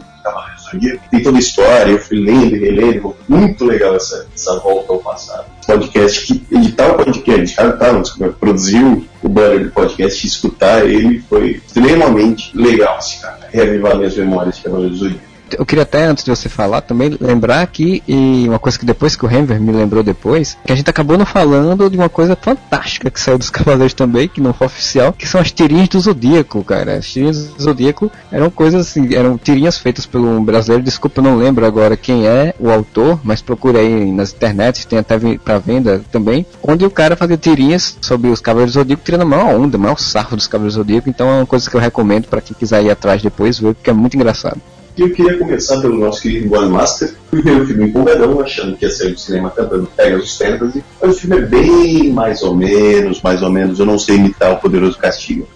[0.79, 4.99] tem toda a história, eu fui lendo e relendo, muito legal essa, essa volta ao
[4.99, 5.45] passado.
[5.65, 8.03] Podcast que editar o podcast, cara, tá,
[8.39, 14.57] produziu o banner do podcast escutar ele foi extremamente legal, assim, cara, reavivar minhas memórias
[14.57, 18.45] de Cavaleiros do Zodíaco eu queria até, antes de você falar, também lembrar que, e
[18.47, 21.25] uma coisa que depois que o Henver me lembrou depois, que a gente acabou não
[21.25, 25.27] falando de uma coisa fantástica que saiu dos Cavaleiros também, que não foi oficial, que
[25.27, 26.95] são as tirinhas do Zodíaco, cara.
[26.95, 31.23] As tirinhas do Zodíaco eram coisas assim, eram tirinhas feitas pelo um brasileiro, desculpa, eu
[31.23, 35.59] não lembro agora quem é o autor, mas procure aí nas internet, tem até para
[35.59, 39.55] venda também, onde o cara fazia tirinhas sobre os Cavaleiros do Zodíaco, tirando a maior
[39.55, 42.27] onda, a maior sarro dos Cavaleiros do Zodíaco, então é uma coisa que eu recomendo
[42.27, 44.61] para quem quiser ir atrás depois ver, porque é muito engraçado.
[44.95, 47.15] E eu queria começar pelo nosso querido Master.
[47.31, 49.89] Primeiro filme empolgadão, achando que ia sair do cinema cantando
[50.21, 50.83] os Fantasy.
[51.01, 53.79] Mas o filme é bem mais ou menos, mais ou menos.
[53.79, 55.47] Eu não sei imitar o Poderoso Castigo.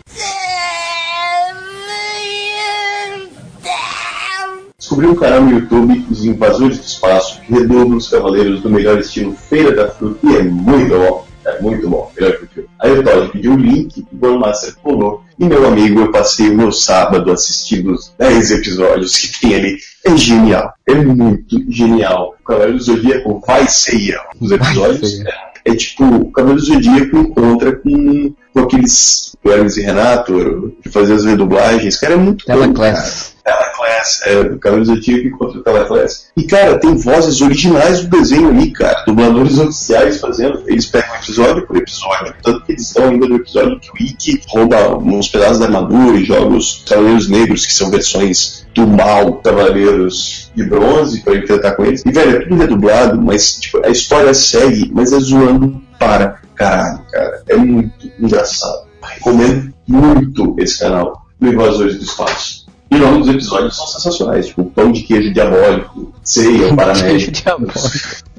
[4.79, 8.97] Descobri um canal no YouTube, Os Invasores do Espaço, que redobra os cavaleiros do melhor
[8.97, 11.26] estilo Feira da Fruta, e é muito bom.
[11.47, 12.69] É muito bom, melhor que o filme.
[12.77, 15.23] Aí o Todd pediu o link, o Gormaster colou.
[15.39, 19.77] E meu amigo, eu passei o meu sábado assistindo os 10 episódios que tem ali.
[20.05, 20.73] É genial.
[20.85, 22.35] É muito genial.
[22.41, 25.21] O Cavaleiro do Zodíaco vai ser os episódios.
[25.21, 30.89] É, é tipo, o Cavaleiro do Zodíaco encontra com, com aqueles Hermes e Renato, que
[30.89, 31.97] fazia as redublagens.
[31.97, 33.03] Cara, é muito bom, cara.
[33.47, 36.27] Teleclass, é, do Cavaleiro do Zodíaco encontra o Teleclass.
[36.35, 39.03] E, cara, tem vozes originais do desenho ali, cara.
[39.05, 40.63] Dubladores oficiais fazendo.
[40.67, 42.33] Eles pegam episódio por episódio.
[42.43, 46.17] Tanto que eles estão ainda no episódio que o Ikki rouba uns pedaços da armadura
[46.17, 51.71] e joga os Cavaleiros Negros, que são versões do mal, Cavaleiros de Bronze, pra enfrentar
[51.71, 52.03] com eles.
[52.05, 56.99] E, velho, é tudo redublado, mas, tipo, a história segue, mas é zoando para caralho,
[57.11, 57.43] cara.
[57.47, 58.86] É muito engraçado.
[59.17, 62.67] Recomendo muito esse canal do Invasores do Espaço.
[62.89, 67.37] E o nome dos episódios são sensacionais, tipo Pão de Queijo Diabólico, Ceia, Paramédico.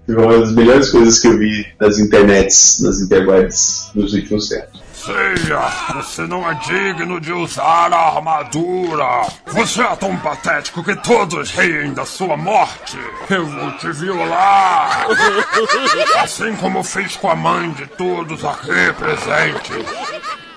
[0.08, 4.80] Uma das melhores coisas que eu vi nas internets, nas interwebs nos últimos tempos.
[4.94, 9.26] Ceia, você não é digno de usar a armadura.
[9.46, 12.98] Você é tão patético que todos riem da sua morte.
[13.28, 15.06] Eu vou te violar.
[16.22, 20.47] Assim como fiz com a mãe de todos aqui presentes.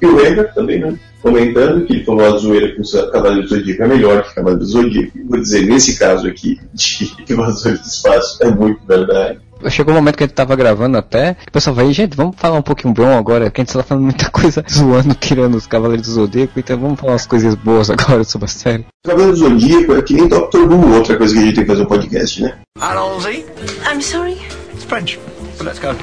[0.00, 0.98] E o Ender também, né?
[1.20, 4.34] Comentando que ele falou a zoeira com o Cavaleiro do Zodíaco é melhor que o
[4.34, 5.18] Cavaleiro do Zodíaco.
[5.28, 9.40] Vou dizer, nesse caso aqui, de Invasores do Espaço, é muito verdade.
[9.68, 12.36] Chegou o um momento que a gente tava gravando até, o pessoal vai, gente, vamos
[12.36, 15.66] falar um pouquinho bom agora, que a gente tá falando muita coisa zoando, tirando os
[15.66, 18.86] Cavaleiros do Zodíaco, então vamos falar umas coisas boas agora sobre a série.
[19.04, 21.64] O Cavaleiro do Zodíaco é que nem Doctor Who, outra coisa que a gente tem
[21.64, 22.54] que fazer um podcast, né?
[22.80, 23.44] Allons-y.
[23.92, 24.38] I'm sorry.
[24.72, 25.18] It's French,
[25.58, 25.96] but let's go.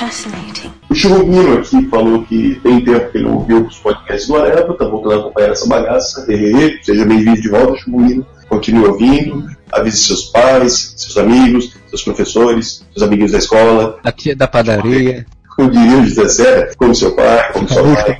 [0.00, 0.72] Fascinating.
[0.88, 4.72] O Chirrubino aqui falou que tem tempo que ele não ouviu os podcasts do Areva,
[4.72, 6.24] tá voltando a acompanhar essa bagaça.
[6.24, 8.26] Seja bem-vindo de volta, Chirrubino.
[8.48, 14.00] Continue ouvindo, avise seus pais, seus amigos, seus professores, seus amiguinhos da escola.
[14.02, 15.26] A tia da padaria.
[15.54, 18.16] Como diria o José Serra, como seu pai, como sua mãe.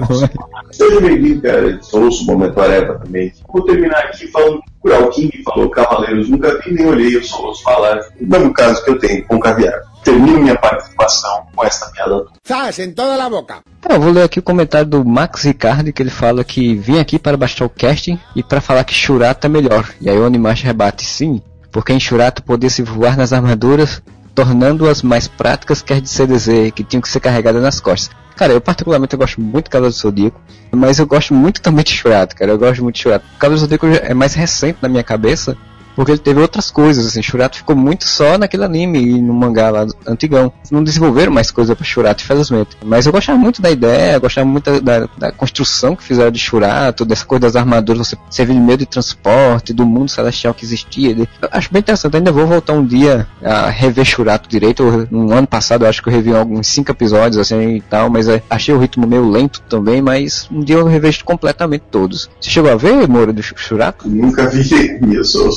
[0.73, 1.81] Seja bem-vindo, cara.
[1.93, 3.33] Ouço o Momento Areva também.
[3.51, 7.43] Vou terminar aqui falando que o King falou Cavaleiros nunca vi nem olhei, eu só
[7.43, 8.01] ouço falar.
[8.21, 9.81] O mesmo caso que eu tenho com caviar.
[10.05, 12.27] Termino minha participação com esta piada.
[12.47, 12.79] ¡Zas!
[12.79, 13.59] En toda la boca.
[13.79, 16.99] Então, eu vou ler aqui o comentário do Max Ricardo, que ele fala que vim
[16.99, 19.89] aqui para baixar o casting e para falar que Shurato é melhor.
[20.01, 24.03] E aí o Animash rebate sim, porque em Shurato podia-se voar nas armaduras,
[24.35, 28.15] tornando-as mais práticas que as de CDZ, que tinham que ser carregadas nas costas.
[28.37, 30.41] Cara, eu particularmente eu gosto muito do Cavaleiro do Zodíaco,
[30.73, 32.51] mas eu gosto muito também de Shurato, cara.
[32.51, 33.27] Eu gosto muito de Shurato.
[33.37, 35.59] O Cavaleiro do Zodíaco é mais recente na minha cabeça,
[36.01, 39.69] porque ele teve outras coisas, assim, Shurato ficou muito só naquele anime e no mangá
[39.69, 40.51] lá antigão.
[40.71, 42.71] Não desenvolveram mais coisa pra Shurato, infelizmente.
[42.83, 47.05] Mas eu gostava muito da ideia, gostava muito da, da construção que fizeram de Shurato,
[47.05, 51.15] dessa coisa das armaduras, você servir de meio de transporte, do mundo celestial que existia.
[51.53, 54.83] Acho bem interessante, ainda vou voltar um dia a rever Shurato direito.
[54.83, 58.09] Eu, no ano passado eu acho que eu revi alguns cinco episódios assim e tal,
[58.09, 62.31] mas é, achei o ritmo meio lento também, mas um dia eu revejo completamente todos.
[62.41, 64.09] Você chegou a ver, Moura, do Shurato?
[64.09, 65.51] Nunca vi, eu sou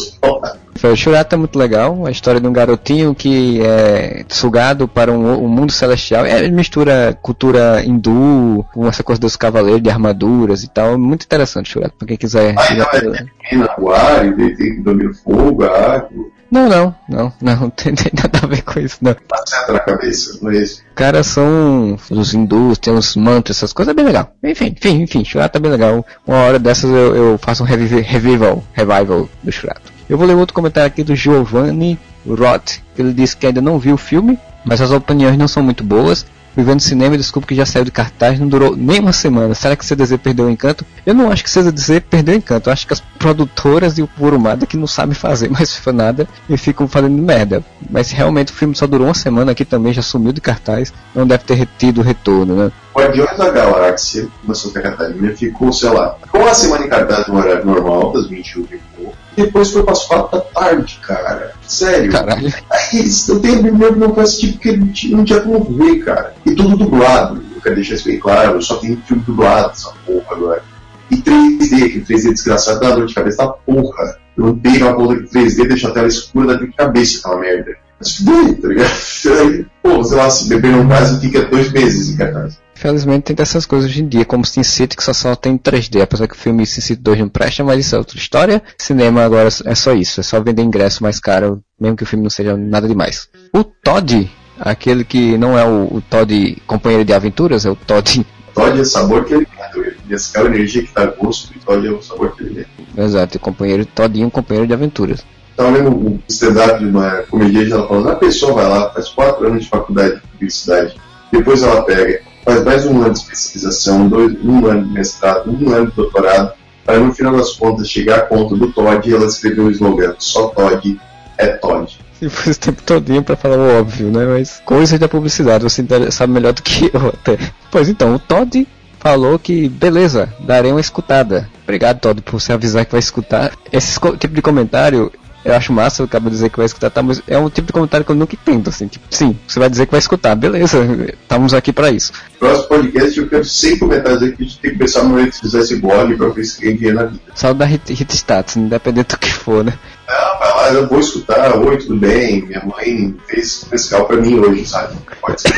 [0.83, 5.43] o Shurata é muito legal, a história de um garotinho que é sugado para um,
[5.43, 6.25] um mundo celestial.
[6.25, 10.97] É mistura cultura hindu com essa coisa dos cavaleiros de armaduras e tal.
[10.97, 12.55] Muito interessante, Shurata, pra quem quiser.
[12.57, 16.33] Ah, não, é, tem o ar, ele tem que o fogo, a água.
[16.53, 19.13] Não, não, não, não, tem, tem nada a ver com isso, não.
[19.13, 20.83] Tá certo na cabeça, não é isso?
[20.93, 24.31] Caras são os hindus, tem uns mantras, essas coisas, é bem legal.
[24.43, 26.05] Enfim, enfim, enfim, Shurata é bem legal.
[26.27, 29.92] Uma hora dessas eu, eu faço um revival, revival, revival do Shurata.
[30.09, 31.97] Eu vou ler outro comentário aqui do Giovanni
[32.27, 35.63] Roth, que ele disse que ainda não viu o filme, mas as opiniões não são
[35.63, 36.25] muito boas.
[36.55, 39.55] Vivendo cinema, desculpa que já saiu de cartaz, não durou nem uma semana.
[39.55, 40.85] Será que CDZ perdeu o encanto?
[41.03, 42.69] Eu não acho que CDZ perdeu o encanto.
[42.69, 46.55] Eu acho que as produtoras e o Kurumada que não sabem fazer mais nada e
[46.55, 47.63] ficam fazendo merda.
[47.89, 50.93] Mas realmente o filme só durou uma semana aqui também, já sumiu de cartaz.
[51.15, 52.71] Não deve ter retido o retorno, né?
[52.95, 57.37] Guardiões da Galáxia, na Santa Catarina, ficou, sei lá, com uma semana em cartaz no
[57.37, 59.17] horário normal, das 21 e pouco.
[59.35, 61.53] Depois foi para as 4 da tarde, cara.
[61.67, 62.11] Sério.
[62.11, 62.53] Caralho.
[62.69, 66.35] Aí, eu tenho primeiro não foi assistir porque não tinha, não tinha como ver, cara.
[66.45, 67.43] E tudo dublado.
[67.55, 68.61] Eu quero deixar isso bem claro.
[68.61, 70.63] Só tem filme dublado, essa porra agora.
[71.09, 74.17] E 3D, aquele 3D desgraçado dá dor de cabeça da porra.
[74.37, 77.41] Eu não tenho uma porra de 3D, deixa a tela escura da minha cabeça aquela
[77.41, 77.75] merda.
[77.99, 78.91] Mas fudeu, tá ligado?
[79.39, 82.62] Aí, pô, sei lá, se beber no caso fica dois meses em cartaz.
[82.83, 86.01] Infelizmente tem dessas coisas hoje em dia, como Sin City que só só tem 3D,
[86.01, 88.61] apesar que o filme Sin City 2 não presta, mas isso é outra história.
[88.77, 92.23] Cinema agora é só isso, é só vender ingresso mais caro, mesmo que o filme
[92.23, 93.29] não seja nada demais.
[93.55, 94.29] O Todd,
[94.59, 98.83] aquele que não é o, o Todd companheiro de aventuras, é o Todd Todd é
[98.83, 99.95] sabor que alimenta.
[100.05, 102.69] Nescau é energia que dá gosto e Todd é o sabor que alimenta.
[102.97, 105.25] Exato, e companheiro Todinho, companheiro de aventuras.
[105.51, 109.47] Estava vendo um stand-up de uma comediante, ela falando, a pessoa vai lá, faz quatro
[109.47, 110.95] anos de faculdade de publicidade,
[111.31, 115.73] depois ela pega, faz mais um ano de especialização, dois, um ano de mestrado, um
[115.73, 116.53] ano de doutorado,
[116.85, 120.15] para no final das contas chegar à conta do Todd e ela escreveu um slogan,
[120.19, 120.99] só Todd
[121.37, 121.97] é Todd.
[122.21, 124.25] E foi esse tempo todinho pra falar o óbvio, né?
[124.25, 127.37] Mas coisas da publicidade, você sabe melhor do que eu até.
[127.69, 128.65] Pois então, o Todd
[128.97, 131.49] falou que, beleza, darei uma escutada.
[131.63, 133.51] Obrigado, Todd, por você avisar que vai escutar.
[133.71, 135.11] Esse tipo de comentário
[135.43, 137.67] eu acho massa, eu acabo de dizer que vai escutar, tá, mas é um tipo
[137.67, 140.35] de comentário que eu nunca entendo, assim, tipo, sim, você vai dizer que vai escutar,
[140.35, 140.79] beleza,
[141.21, 142.13] estamos aqui para isso.
[142.39, 145.39] Próximo podcast eu quero 100 comentários aqui, a gente tem que pensar no momento de
[145.39, 147.21] fizer esse blog pra ver se quem vier na vida.
[147.35, 149.73] Só da hit, hit status, independente do que for, né?
[150.07, 154.37] Não, vai lá, eu vou escutar, oi, tudo bem, minha mãe fez especial pra mim
[154.39, 154.95] hoje, sabe?
[155.21, 155.53] Pode ser.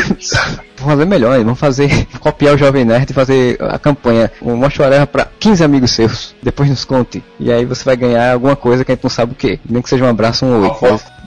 [0.77, 4.83] Vamos fazer melhor, vamos fazer, copiar o Jovem Nerd e fazer a campanha, o Mostre
[4.83, 7.23] Areva pra 15 amigos seus, depois nos conte.
[7.39, 9.81] E aí você vai ganhar alguma coisa que a gente não sabe o que, nem
[9.81, 10.69] que seja um abraço ou um oi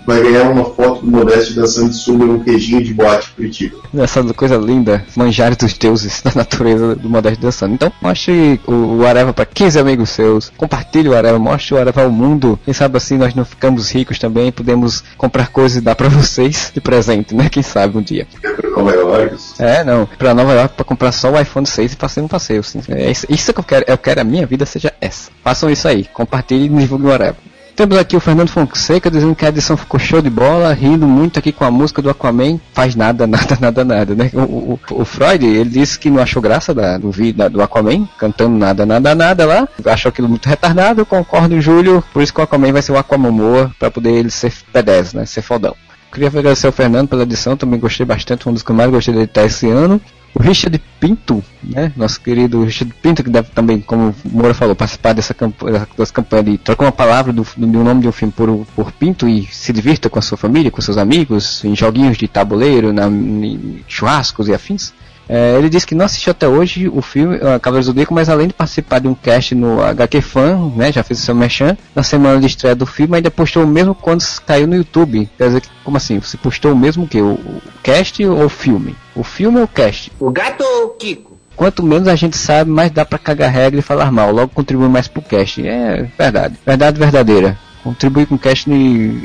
[0.08, 3.76] vai ganhar uma foto do Modeste dançando de sunga num queijinho de boate Curitiba.
[3.98, 7.74] Essa coisa linda, manjar dos deuses da natureza do Modeste dançando.
[7.74, 12.04] Então, mostre o, o Areva para 15 amigos seus, compartilhe o Areva, mostre o Areva
[12.04, 12.58] ao mundo.
[12.64, 16.72] Quem sabe assim nós não ficamos ricos também, podemos comprar coisas e dar para vocês
[16.74, 17.50] de presente, né?
[17.50, 18.26] Quem sabe um dia.
[18.40, 19.36] Pra Nova York?
[19.58, 20.06] É, não.
[20.06, 22.60] Pra Nova York para comprar só o iPhone 6 e passeio um passeio.
[22.60, 22.80] Assim.
[22.88, 23.84] É isso, isso que eu quero.
[23.86, 25.30] Eu quero a minha vida seja essa.
[25.44, 26.04] Façam isso aí.
[26.14, 27.47] Compartilhe e divulguem o Areva.
[27.78, 31.38] Temos aqui o Fernando Fonseca dizendo que a edição ficou show de bola, rindo muito
[31.38, 32.58] aqui com a música do Aquaman.
[32.72, 34.32] Faz nada, nada, nada, nada, né?
[34.34, 38.04] O, o, o Freud, ele disse que não achou graça da, do vídeo do Aquaman,
[38.18, 39.68] cantando nada, nada, nada lá.
[39.84, 42.02] Achou aquilo muito retardado, concordo, Júlio.
[42.12, 45.24] Por isso que o Aquaman vai ser o Aquamomoa, para poder ele ser P10, né?
[45.24, 45.76] Ser fodão.
[46.12, 49.14] Queria agradecer ao Fernando pela edição, também gostei bastante, um dos que eu mais gostei
[49.14, 50.00] de editar esse ano.
[50.34, 54.74] O Richard Pinto, né, nosso querido Richard Pinto, que deve também, como o Moura falou,
[54.74, 58.32] participar dessa campanha, das campanhas de trocar uma palavra do, do, nome de um filme
[58.32, 62.16] por, por Pinto e se divirta com a sua família, com seus amigos, em joguinhos
[62.16, 64.92] de tabuleiro, na, em churrascos e afins.
[65.28, 68.28] É, ele disse que não assistiu até hoje o filme uh, Cavaleiros do Zodíaco, mas
[68.28, 71.76] além de participar de um cast no HQ Fan, né, já fez o seu merchan,
[71.94, 75.28] na semana de estreia do filme, ainda postou o mesmo quando caiu no YouTube.
[75.36, 76.18] Quer dizer, como assim?
[76.18, 77.20] Você postou o mesmo que?
[77.20, 78.96] O, o cast ou o filme?
[79.14, 80.10] O filme ou o cast?
[80.18, 81.36] O gato ou o Kiko?
[81.54, 84.30] Quanto menos a gente sabe, mais dá pra cagar regra e falar mal.
[84.30, 85.66] Logo contribui mais pro cast.
[85.66, 86.56] É verdade.
[86.64, 87.58] Verdade verdadeira.
[87.82, 88.70] Contribuir com o cast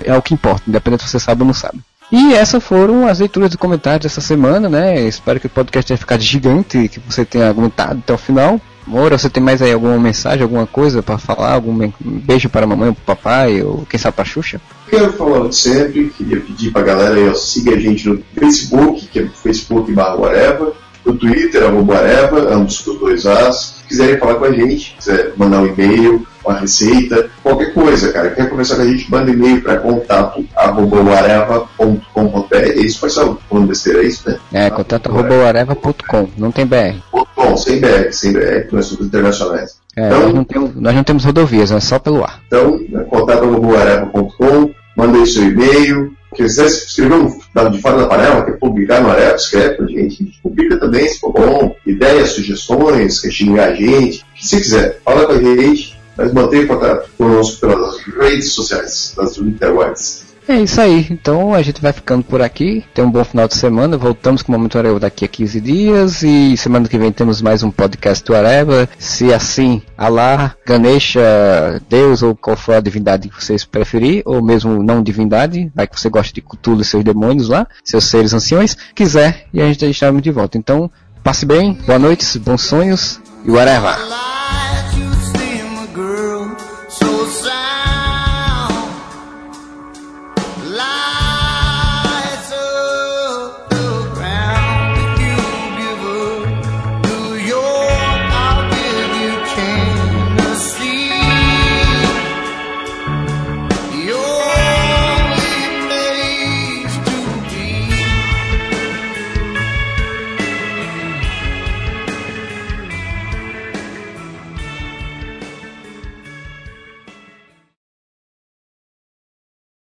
[0.04, 1.80] é o que importa, independente se você sabe ou não sabe.
[2.16, 5.02] E essas foram as leituras de comentários dessa semana, né?
[5.02, 8.62] Espero que o podcast tenha ficado gigante e que você tenha aguentado até o final.
[8.86, 11.54] Moura, você tem mais aí alguma mensagem, alguma coisa para falar?
[11.54, 14.62] Algum beijo para a mamãe ou para o papai, ou quem sabe para a Xuxa?
[14.88, 19.08] Quero falar sempre, queria pedir para a galera aí, ó, siga a gente no Facebook,
[19.08, 20.72] que é Facebook barra Areva,
[21.04, 23.78] no Twitter, arroba Areva, ambos com dois As.
[23.78, 28.32] Se quiserem falar com a gente, quiser mandar um e-mail, uma receita, qualquer coisa, cara.
[28.32, 32.56] Quer conversar com a gente, manda e-mail para contato areva.com.br.
[32.56, 34.38] É isso, faz só falando besteira, é isso, né?
[34.52, 35.10] É, contato
[35.48, 37.00] areva.com, não tem BR.
[37.36, 39.82] .com, sem BR, sem BR, nós somos internacionais.
[39.96, 42.42] É, então, nós, não temos, nós não temos rodovias, é só pelo ar.
[42.48, 46.12] Então, né, contato areva.com, manda aí seu e-mail.
[46.34, 50.24] Se quiser escrever um de fora da panela, quer publicar no Areva, escreve pra gente.
[50.24, 51.76] A gente publica também, se for bom.
[51.86, 54.26] Ideias, sugestões, quer xingar a gente.
[54.40, 60.34] Se quiser, fala com a gente mas mantenha contato conosco pelas redes sociais, nas interwebs.
[60.46, 62.84] É isso aí, então a gente vai ficando por aqui.
[62.94, 63.98] Tem um bom final de semana.
[63.98, 66.22] Voltamos com o Momento Areva daqui a 15 dias.
[66.22, 68.90] E semana que vem temos mais um podcast do Areva.
[69.00, 74.84] Se assim, Allah, Ganesha, Deus ou qual for a divindade que vocês preferir, ou mesmo
[74.84, 78.76] não divindade, vai que você gosta de Cthulhu e seus demônios lá, seus seres anciões,
[78.94, 80.58] quiser, e a gente está de volta.
[80.58, 80.92] Então,
[81.24, 84.43] passe bem, boa noite, bons sonhos e o Areva.